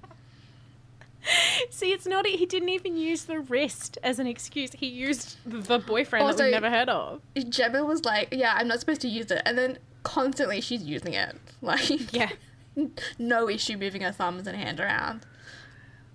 [1.70, 4.72] See, it's not he didn't even use the wrist as an excuse.
[4.74, 7.22] He used the boyfriend that we've never heard of.
[7.50, 11.14] Gemma was like, "Yeah, I'm not supposed to use it," and then constantly she's using
[11.14, 11.36] it.
[11.62, 12.30] Like, Yeah.
[13.20, 15.26] no issue moving her thumbs and hand around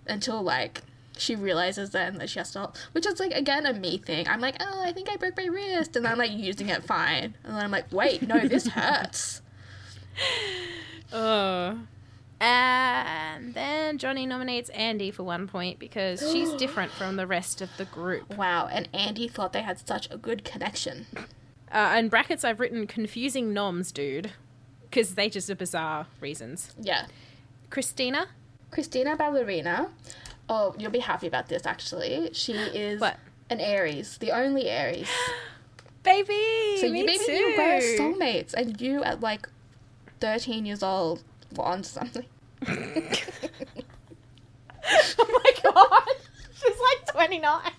[0.06, 0.80] until like
[1.18, 4.26] she realizes then that she has to, which is like again a me thing.
[4.26, 7.34] I'm like, oh, I think I broke my wrist, and I'm like using it fine,
[7.44, 9.42] and then I'm like, wait, no, this hurts.
[11.12, 11.78] Oh.
[12.40, 17.70] And then Johnny nominates Andy for one point because she's different from the rest of
[17.76, 18.36] the group.
[18.36, 21.06] Wow, and Andy thought they had such a good connection.
[21.72, 24.32] Uh, in brackets, I've written confusing noms, dude,
[24.82, 26.74] because they just are bizarre reasons.
[26.80, 27.06] Yeah,
[27.70, 28.28] Christina,
[28.70, 29.90] Christina Ballerina.
[30.48, 32.30] Oh, you'll be happy about this actually.
[32.34, 33.16] She is What?
[33.48, 35.08] an Aries, the only Aries.
[36.02, 36.76] baby.
[36.78, 37.32] So you maybe too.
[37.32, 39.48] you were soulmates, and you at like
[40.20, 41.22] thirteen years old
[41.60, 42.24] on something.
[42.66, 42.72] oh
[45.18, 46.08] my god,
[46.54, 47.72] she's like twenty nine.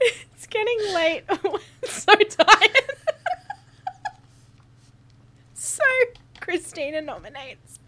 [0.00, 1.22] it's getting late.
[1.28, 2.70] I'm so tired.
[5.54, 5.82] so
[6.40, 7.78] Christina nominates.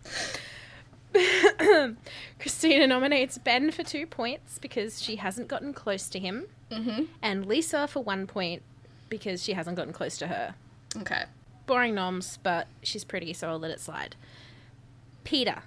[2.38, 7.04] Christina nominates Ben for two points because she hasn't gotten close to him, Mm-hmm.
[7.20, 8.62] and Lisa for one point
[9.10, 10.54] because she hasn't gotten close to her.
[10.96, 11.24] Okay.
[11.66, 14.16] Boring noms, but she's pretty, so I'll let it slide.
[15.24, 15.62] Peter,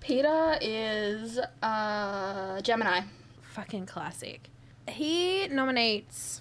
[0.00, 3.00] Peter is uh Gemini.
[3.42, 4.50] fucking classic.
[4.86, 6.40] He nominates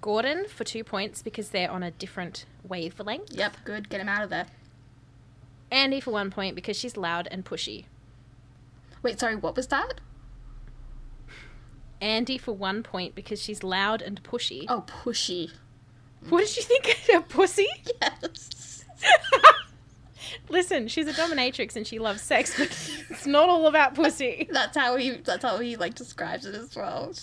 [0.00, 3.32] Gordon for two points because they're on a different wavelength.
[3.32, 3.88] Yep, good.
[3.88, 4.46] Get him out of there.
[5.70, 7.86] Andy for one point because she's loud and pushy.
[9.02, 9.94] Wait, sorry, what was that?
[12.02, 14.66] Andy for one point because she's loud and pushy.
[14.68, 15.50] Oh, pushy.
[16.28, 16.98] What did you think?
[17.14, 17.68] A pussy?
[18.00, 18.84] Yes.
[20.48, 22.66] Listen, she's a dominatrix and she loves sex, but
[23.10, 24.48] it's not all about pussy.
[24.52, 25.12] That's how he.
[25.12, 27.12] That's how he like describes it as well.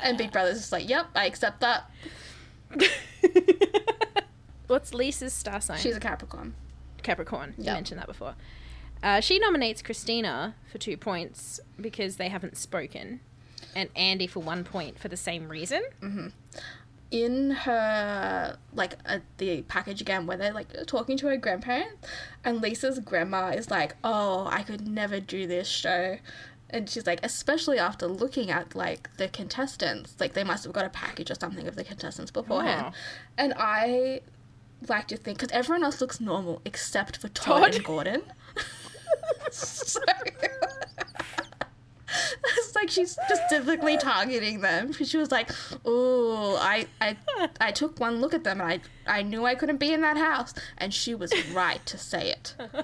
[0.00, 1.90] And Big Brother's just like, yep, I accept that.
[4.68, 5.78] What's Lisa's star sign?
[5.78, 6.54] She's a Capricorn.
[7.02, 7.54] Capricorn.
[7.58, 8.36] You mentioned that before.
[9.02, 13.20] Uh, she nominates Christina for two points because they haven't spoken,
[13.74, 15.82] and Andy for one point for the same reason.
[17.10, 22.06] in her like at the package again where they're like talking to her grandparents
[22.44, 26.18] and lisa's grandma is like oh i could never do this show
[26.68, 30.84] and she's like especially after looking at like the contestants like they must have got
[30.84, 32.96] a package or something of the contestants beforehand Oh.
[33.38, 34.20] and i
[34.86, 37.74] like to think because everyone else looks normal except for todd, Todd?
[37.74, 38.22] and gordon
[39.50, 40.00] so
[42.44, 45.50] it's like she's specifically targeting them because she was like,
[45.84, 47.16] "Oh, I, I,
[47.60, 50.16] I took one look at them and I, I knew I couldn't be in that
[50.16, 52.54] house," and she was right to say it.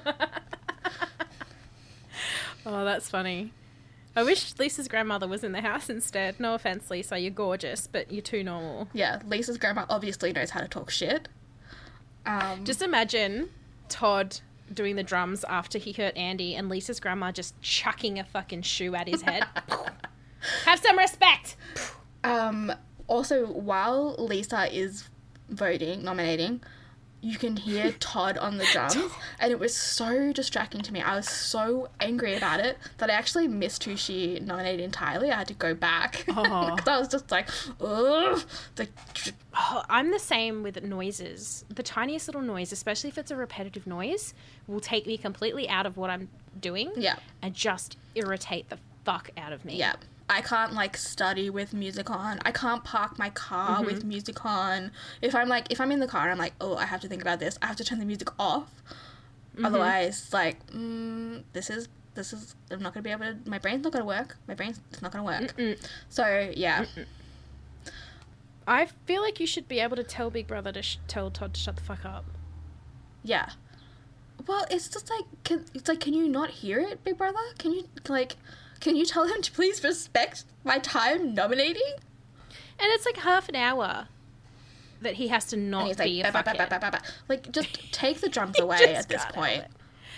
[2.66, 3.52] Oh, that's funny.
[4.16, 6.38] I wish Lisa's grandmother was in the house instead.
[6.40, 8.88] No offense, Lisa, you're gorgeous, but you're too normal.
[8.92, 11.28] Yeah, Lisa's grandma obviously knows how to talk shit.
[12.26, 13.50] Um, Just imagine
[13.88, 14.40] Todd
[14.72, 18.94] doing the drums after he hurt Andy, and Lisa's grandma just chucking a fucking shoe
[18.94, 19.44] at his head.
[20.64, 21.56] Have some respect.
[22.22, 22.72] Um,
[23.06, 25.08] also, while Lisa is
[25.48, 26.62] voting, nominating,
[27.24, 28.96] you can hear Todd on the drums,
[29.40, 31.00] and it was so distracting to me.
[31.00, 35.30] I was so angry about it that I actually missed who she nominated entirely.
[35.30, 36.76] I had to go back Oh.
[36.76, 37.48] 'Cause I was just like,
[37.80, 38.42] ugh.
[38.76, 38.88] The,
[39.56, 41.64] Oh, I'm the same with noises.
[41.68, 44.34] The tiniest little noise, especially if it's a repetitive noise,
[44.66, 46.28] will take me completely out of what I'm
[46.60, 47.16] doing Yeah.
[47.40, 49.76] and just irritate the fuck out of me.
[49.76, 49.94] Yeah.
[50.28, 52.40] I can't like study with music on.
[52.44, 53.86] I can't park my car Mm-hmm.
[53.86, 54.90] with music on.
[55.20, 57.20] If I'm like if I'm in the car I'm like, "Oh, I have to think
[57.22, 58.70] about this." I have to turn the music off.
[59.54, 59.64] Mm-hmm.
[59.66, 63.58] Otherwise, like, mm, this is this is I'm not going to be able to my
[63.58, 64.36] brain's not going to work.
[64.48, 65.56] My brain's it's not going to work.
[65.56, 65.86] Mm-mm.
[66.08, 66.86] So, yeah.
[68.66, 71.54] I feel like you should be able to tell Big Brother to sh- tell Todd
[71.54, 72.24] to shut the fuck up.
[73.22, 73.50] Yeah.
[74.46, 77.38] Well, it's just like can, it's like can you not hear it, Big Brother?
[77.58, 78.36] Can you like
[78.84, 81.94] can you tell him to please respect my time nominating?
[82.78, 84.08] And it's like half an hour
[85.00, 86.70] that he has to not he's be like, a "Ba, ba, ba, fuckhead.
[86.70, 89.64] ba, ba, ba." like just take the drums away at this point.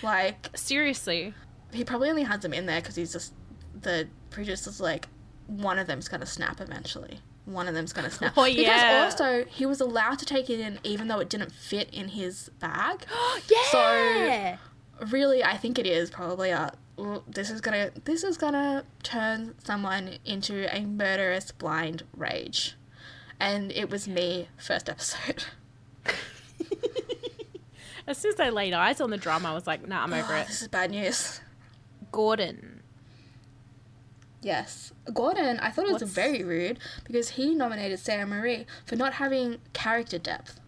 [0.02, 1.32] Like Seriously.
[1.72, 3.32] he probably only has them in there because he's just
[3.80, 5.06] the producer's like
[5.46, 7.20] one of them's gonna snap eventually.
[7.44, 8.32] One of them's gonna snap.
[8.36, 9.04] Oh, yeah.
[9.06, 12.08] Because also he was allowed to take it in even though it didn't fit in
[12.08, 13.06] his bag.
[13.48, 13.62] yeah.
[13.70, 14.58] So
[15.12, 16.72] really i think it is probably a
[17.28, 22.74] this is gonna this is gonna turn someone into a murderous blind rage
[23.38, 25.44] and it was me first episode
[28.06, 30.32] as soon as I laid eyes on the drum, I was like, nah, I'm over
[30.32, 30.46] Oh, it.
[30.46, 31.40] this is bad news
[32.12, 32.82] Gordon.
[34.42, 39.14] yes gordon i thought it was What's- very rude because he nominated Sara-Marie for not
[39.14, 40.60] having character depth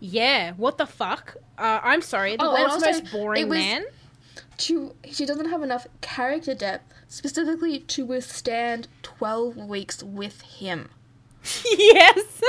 [0.00, 1.36] Yeah, what the fuck?
[1.58, 3.84] Uh, I'm sorry, the Oh, world's also, most boring was- man.
[4.56, 10.88] To she doesn't have enough character depth specifically to withstand 12 weeks with him
[11.64, 12.42] yes.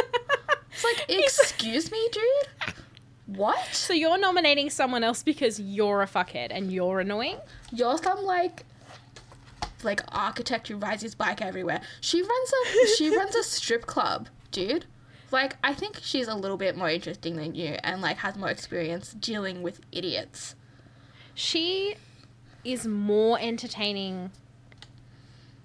[0.73, 2.73] it's like excuse me dude
[3.27, 7.37] what so you're nominating someone else because you're a fuckhead and you're annoying?
[7.73, 8.63] You're some like
[9.83, 11.81] like architect who rides his bike everywhere.
[11.99, 14.85] She runs a she runs a strip club, dude.
[15.29, 18.49] Like I think she's a little bit more interesting than you and like has more
[18.49, 20.55] experience dealing with idiots.
[21.37, 21.93] She
[22.65, 24.31] is more entertaining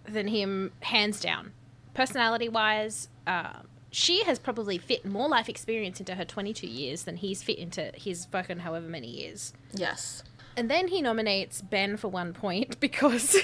[0.06, 1.52] than him, hands down.
[1.94, 7.16] Personality wise, um, she has probably fit more life experience into her 22 years than
[7.16, 9.54] he's fit into his fucking however many years.
[9.72, 10.22] Yes.
[10.58, 13.38] And then he nominates Ben for one point because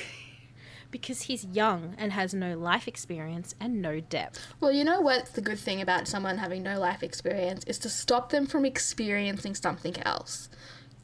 [0.90, 4.52] because he's young and has no life experience and no depth.
[4.60, 7.88] Well, you know what's the good thing about someone having no life experience is to
[7.88, 10.50] stop them from experiencing something else.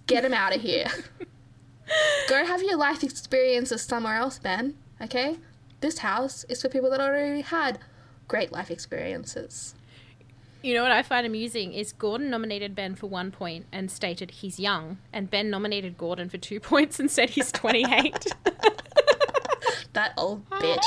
[0.06, 0.86] Get them out of here.
[2.28, 4.74] Go have your life experiences somewhere else, Ben.
[5.00, 5.38] Okay?
[5.80, 7.78] This house is for people that already had
[8.28, 9.74] great life experiences.
[10.62, 14.30] You know what I find amusing is Gordon nominated Ben for one point and stated
[14.30, 18.26] he's young, and Ben nominated Gordon for two points and said he's 28.
[19.94, 20.84] That old bitch.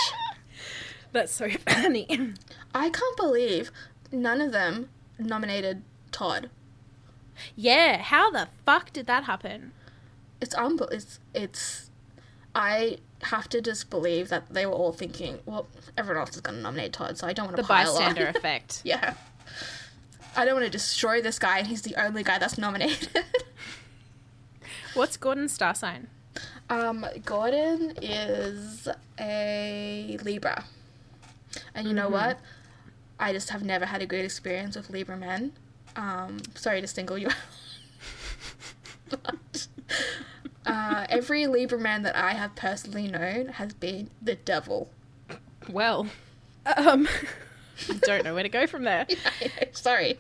[1.14, 2.06] That's so funny.
[2.76, 3.72] I can't believe
[4.12, 6.50] none of them nominated Todd.
[7.56, 9.72] Yeah, how the fuck did that happen?
[10.42, 11.90] It's unbel- it's it's
[12.56, 15.68] I have to just believe that they were all thinking, well,
[15.98, 18.28] everyone else is going to nominate Todd, so I don't want The to pile bystander
[18.36, 18.82] effect.
[18.84, 19.16] yeah.
[20.36, 23.10] I don't want to destroy this guy and he's the only guy that's nominated.
[24.94, 26.08] What's Gordon's star sign?
[26.70, 28.88] um Gordon is
[29.20, 30.66] a Libra.
[31.74, 32.40] And you know what?
[33.20, 35.54] I just have never had a good experience with Libra men.
[35.98, 37.36] Um, sorry to single you out.
[39.24, 39.68] but
[40.66, 44.90] uh, every Libra man that I have personally known has been the devil.
[45.68, 46.08] Well,
[46.78, 47.10] um,
[48.02, 49.08] don't know where to go from there.
[49.72, 50.20] sorry.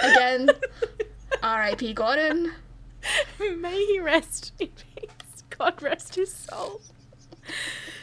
[0.00, 0.50] Again,
[1.42, 1.94] R.I.P.
[1.94, 2.52] Gordon.
[3.40, 5.42] May he rest in peace.
[5.50, 6.80] God rest his soul.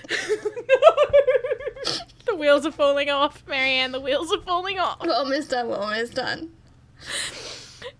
[2.25, 3.91] the wheels are falling off, Maryanne.
[3.91, 5.01] The wheels are falling off.
[5.05, 5.67] We're almost done.
[5.67, 6.51] We're almost done.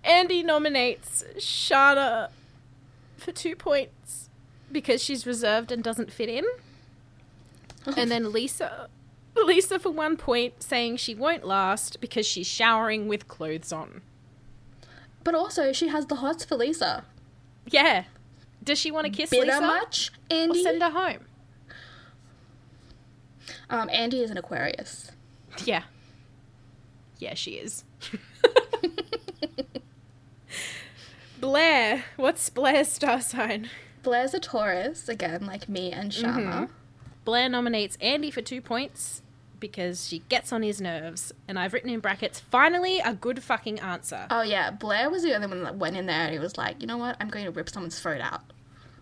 [0.04, 2.30] Andy nominates Shana
[3.18, 4.30] for two points
[4.72, 6.46] because she's reserved and doesn't fit in.
[7.88, 7.94] Oh.
[7.98, 8.90] And then Lisa,
[9.36, 14.02] Lisa for one point, saying she won't last because she's showering with clothes on.
[15.24, 17.06] But also, she has the hots for Lisa.
[17.68, 18.06] Yeah.
[18.64, 19.62] Does she want to kiss Bitter Lisa?
[19.62, 20.60] much, Andy?
[20.60, 21.26] Or send her home?
[23.70, 25.12] Um, Andy is an Aquarius.
[25.64, 25.84] Yeah.
[27.18, 27.84] Yeah, she is.
[31.40, 32.06] Blair.
[32.16, 33.70] What's Blair's star sign?
[34.04, 36.70] Blair's a Taurus, again, like me and Shama.
[37.24, 39.24] Blair nominates Andy for two points
[39.60, 41.34] because she gets on his nerves.
[41.48, 44.28] And I've written in brackets, finally a good fucking answer.
[44.30, 46.82] Oh, yeah, Blair was the only one that went in there and he was like,
[46.82, 47.18] you know what?
[47.20, 48.42] I'm going to rip someone's throat out.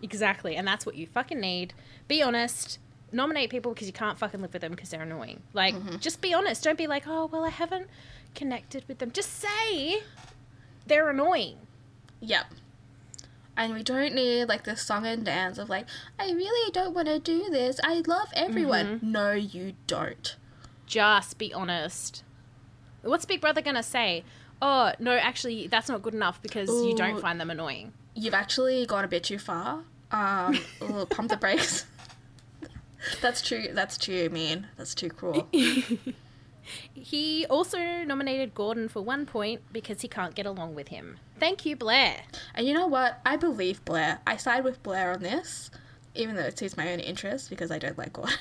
[0.02, 0.56] Exactly.
[0.56, 1.74] And that's what you fucking need.
[2.08, 2.78] Be honest.
[3.14, 5.42] Nominate people because you can't fucking live with them because they're annoying.
[5.52, 6.64] Like, just be honest.
[6.64, 7.88] Don't be like, oh, well, I haven't
[8.34, 9.12] connected with them.
[9.12, 10.02] Just say
[10.86, 11.56] they're annoying.
[12.20, 12.46] Yep.
[13.56, 15.86] And we don't need like the song and dance of like,
[16.18, 17.78] I really don't want to do this.
[17.84, 18.98] I love everyone.
[19.00, 20.36] No, you don't.
[20.86, 22.24] Just be honest.
[23.02, 24.24] What's Big Brother gonna say?
[24.60, 27.92] Oh, no, actually, that's not good enough because you don't find them annoying.
[28.14, 29.82] You've actually gone a bit too far.
[30.10, 31.86] Um, ooh, pump the brakes.
[33.20, 33.68] That's true.
[33.72, 34.68] That's too mean.
[34.76, 35.48] That's too cruel.
[36.94, 41.18] He also nominated Gordon for one point because he can't get along with him.
[41.38, 42.22] Thank you, Blair.
[42.54, 43.20] And you know what?
[43.26, 44.20] I believe Blair.
[44.26, 45.70] I side with Blair on this,
[46.14, 48.38] even though it suits my own interest because I don't like Gordon.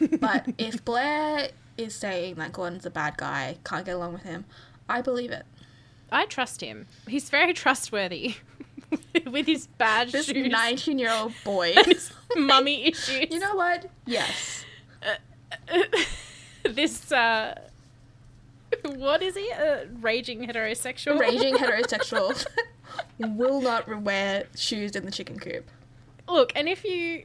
[0.20, 4.44] but if Blair is saying that Gordon's a bad guy, can't get along with him,
[4.88, 5.44] I believe it.
[6.10, 6.86] I trust him.
[7.08, 8.36] He's very trustworthy
[9.30, 11.74] with his bad This shoes 19 year old boy.
[12.36, 13.26] mummy issues.
[13.30, 13.90] you know what?
[14.06, 14.64] Yes.
[16.64, 17.60] this uh
[18.86, 19.48] what is he?
[19.50, 21.18] A raging heterosexual.
[21.18, 22.44] Raging heterosexual
[23.18, 25.70] will not wear shoes in the chicken coop.
[26.28, 27.24] Look, and if you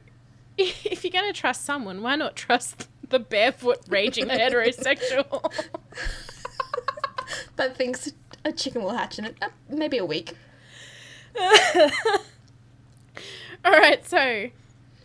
[0.58, 5.52] if you're gonna trust someone, why not trust the barefoot raging heterosexual?
[7.56, 8.12] But thinks
[8.44, 10.34] a chicken will hatch in it, uh, maybe a week.
[13.64, 14.48] All right, so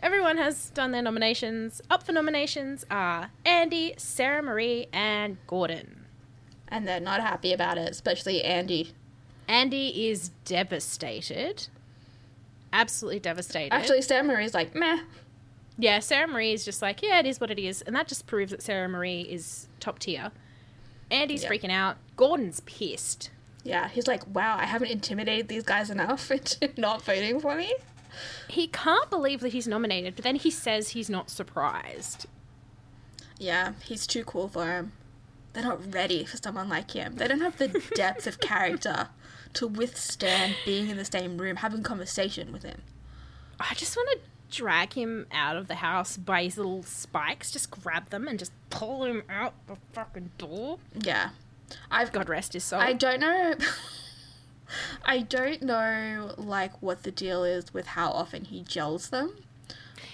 [0.02, 1.82] everyone has done their nominations.
[1.90, 6.06] Up for nominations are Andy, Sara-Marie, and Gordon.
[6.68, 8.94] And they're not happy about it, especially Andy.
[9.48, 11.68] Andy is devastated.
[12.74, 13.74] Absolutely devastated.
[13.74, 15.00] Actually, Sara-Marie's like, meh.
[15.78, 17.82] yeah, Sara-Marie is just like, yeah, it is what it is.
[17.82, 20.32] And that just proves that Sara-Marie is top tier.
[21.12, 21.50] Andy's Yeah.
[21.50, 21.98] freaking out.
[22.16, 23.30] Gordon's pissed.
[23.66, 27.74] Yeah, he's like, wow, I haven't intimidated these guys enough into not voting for me.
[28.48, 32.28] He can't believe that he's nominated, but then he says he's not surprised.
[33.40, 34.94] Yeah, he's too cool for him.
[35.52, 37.16] They're not ready for someone like him.
[37.16, 39.10] They don't have the depth of character
[39.54, 42.84] to withstand being in the same room, having conversation with him.
[43.60, 47.72] I just want to drag him out of the house by his little spikes, just
[47.72, 50.78] grab them and just pull him out the fucking door.
[50.94, 51.30] Yeah.
[51.92, 52.80] I've God rest his soul.
[52.80, 53.54] I don't know.
[55.06, 59.36] I don't know like what the deal is with how often he gels them.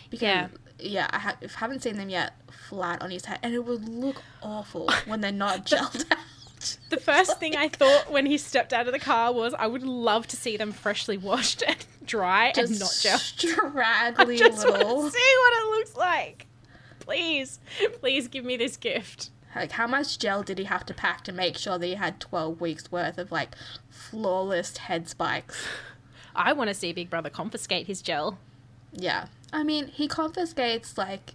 [0.09, 0.47] Because Yeah.
[0.79, 2.33] yeah, I ha- haven't seen them yet
[2.69, 6.77] flat on his head, and it would look awful when they're not gelled out.
[6.89, 9.83] the first thing I thought when he stepped out of the car was, I would
[9.83, 13.17] love to see them freshly washed and dry and not gel.
[13.17, 15.03] straggly just want little.
[15.05, 16.47] to see what it looks like.
[16.99, 17.59] Please,
[17.99, 19.31] please give me this gift.
[19.55, 22.19] Like, how much gel did he have to pack to make sure that he had
[22.19, 23.55] 12 weeks worth of, like,
[23.89, 25.65] flawless head spikes?
[26.35, 28.37] I want to see Big Brother confiscate his gel.
[28.93, 29.27] Yeah.
[29.51, 31.33] I mean, he confiscates, like,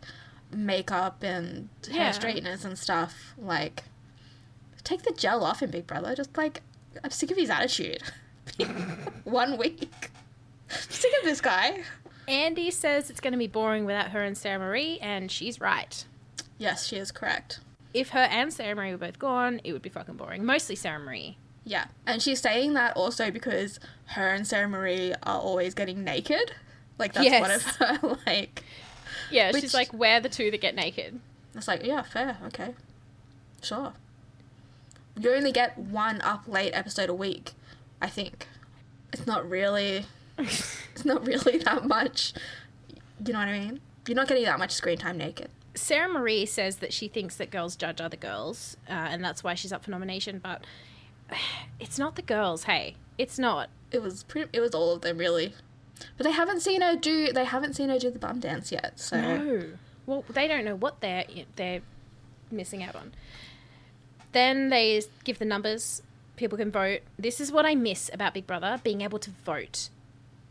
[0.50, 3.34] makeup and hair straighteners and stuff.
[3.36, 3.84] Like,
[4.84, 6.14] take the gel off him, Big Brother.
[6.14, 6.62] Just, like,
[7.04, 8.02] I'm sick of his attitude.
[9.24, 10.10] One week.
[10.68, 11.82] Sick of this guy.
[12.28, 16.04] Andy says it's going to be boring without her and Sara-Marie, and she's right.
[16.58, 17.60] Yes, she is correct.
[17.96, 20.44] If her and Sara-Marie were both gone, it would be fucking boring.
[20.44, 21.38] Mostly Sara-Marie.
[21.64, 21.86] Yeah.
[22.06, 26.52] And she's saying that also because her and Sara-Marie are always getting naked.
[26.98, 27.76] Like, that's one of Yes.
[28.00, 28.62] her, like,
[29.30, 31.18] Yeah, Which- she's like, we're the two that get naked.
[31.54, 32.74] It's like, yeah, fair, okay.
[33.62, 33.94] Sure.
[35.18, 37.52] You only get one up late episode a week,
[38.02, 38.46] I think.
[39.12, 40.04] It's not really
[40.38, 42.34] it's not really that much.
[43.24, 43.80] You know what I mean?
[44.06, 45.48] You're not getting that much screen time naked.
[45.76, 49.72] Sara-Marie says that she thinks that girls judge other girls, uh, and that's why she's
[49.72, 50.64] up for nomination, but
[51.80, 52.96] it's not the girls, hey.
[53.18, 53.70] It's not.
[53.92, 55.54] It was pretty it was all of them really.
[56.18, 58.98] But they haven't seen her do they haven't seen her do the bum dance yet,
[58.98, 59.64] so No.
[60.04, 61.24] Well, they don't know what they're
[61.56, 61.80] they're
[62.50, 63.12] missing out on.
[64.32, 66.02] Then they give the numbers.
[66.36, 67.00] People can vote.
[67.18, 69.88] This is what I miss about Big Brother: being able to vote.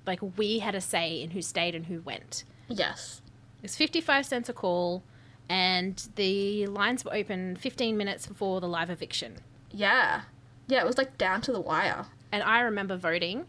[0.08, 2.44] Like we had a say in who stayed and who went.
[2.68, 3.22] yes.
[3.62, 5.04] It's fifty-five cents a call,
[5.50, 9.38] and the lines were open fifteen minutes before the live eviction.
[9.72, 10.22] Yeah.
[10.68, 12.06] Yeah, it was like down to the wire.
[12.32, 13.46] And I remember voting,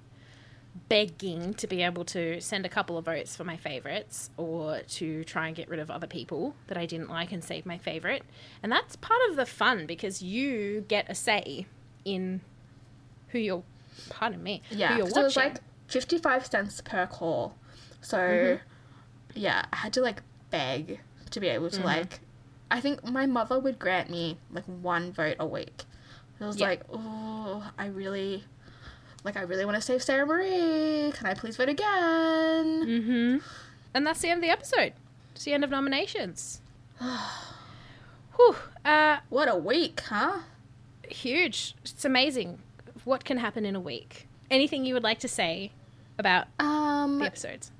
[0.89, 5.24] begging to be able to send a couple of votes for my favorites or to
[5.24, 8.23] try and get rid of other people that I didn't like and save my favorite.
[8.62, 11.66] And that's part of the fun because you get a say
[12.05, 12.43] in
[13.28, 13.62] who you're,
[14.10, 15.56] pardon me, Yeah, who it was like
[15.89, 17.55] 55 cents per call.
[18.01, 18.62] So, mm-hmm.
[19.35, 21.01] yeah, I had to like beg
[21.37, 22.21] to be able to like.
[22.71, 25.85] I think my mother would grant me like one vote a week.
[26.41, 26.67] It was Yeah.
[26.67, 28.43] like, oh, I really,
[29.25, 31.13] like, I really want to save Sara-Marie.
[31.15, 32.83] Can I please vote again?
[32.83, 33.37] hmm
[33.95, 34.93] And that's the end of the episode.
[35.35, 36.61] It's the end of nominations.
[38.37, 38.57] Whew.
[38.85, 40.41] Uh, What a week, huh?
[41.09, 41.75] huge.
[41.85, 42.59] It's amazing
[43.05, 44.27] what can happen in a week.
[44.51, 45.71] Anything you would like to say
[46.19, 47.71] about Um, the episodes?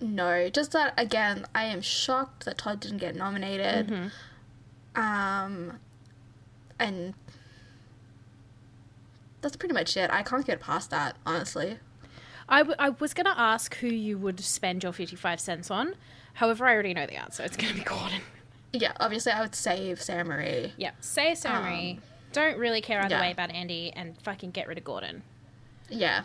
[0.00, 1.46] No, just that again.
[1.54, 3.88] I am shocked that Todd didn't get nominated.
[3.88, 5.00] Mm-hmm.
[5.00, 5.78] Um,
[6.78, 7.14] and
[9.40, 10.10] that's pretty much it.
[10.10, 11.78] I can't get past that, honestly.
[12.48, 15.94] I, w- I was going to ask who you would spend your 55 cents on.
[16.34, 17.42] However, I already know the answer.
[17.42, 18.22] It's going to be Gordon.
[18.72, 20.72] Yeah, obviously, I would save Sara-Marie.
[20.76, 20.92] Yeah.
[21.00, 22.00] Say Sara-Marie.
[22.32, 23.20] Don't really care either yeah.
[23.20, 25.22] way about Andy and fucking get rid of Gordon.
[25.88, 26.22] Yeah.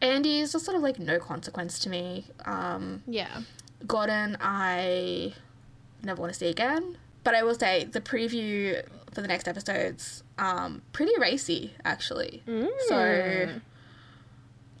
[0.00, 2.26] Andy is just sort of like no consequence to me.
[2.44, 3.42] Um, Yeah.
[3.86, 5.34] Gordon, I
[6.02, 6.98] never want to see again.
[7.24, 8.82] But I will say the preview
[9.12, 12.42] for the next episodes, um, pretty racy actually.
[12.88, 13.60] So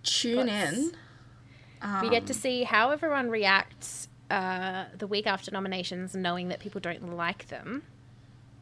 [0.02, 0.92] tune in.
[1.82, 6.60] Um, we get to see how everyone reacts uh, the week after nominations, knowing that
[6.60, 7.82] people don't like them.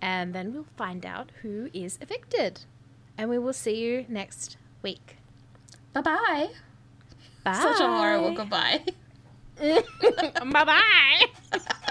[0.00, 2.60] And then we'll find out who is evicted.
[3.16, 5.16] And we will see you next week.
[5.94, 6.48] Bye bye.
[7.44, 7.54] Bye.
[7.54, 8.82] Such a horrible goodbye.
[9.58, 11.26] bye bye.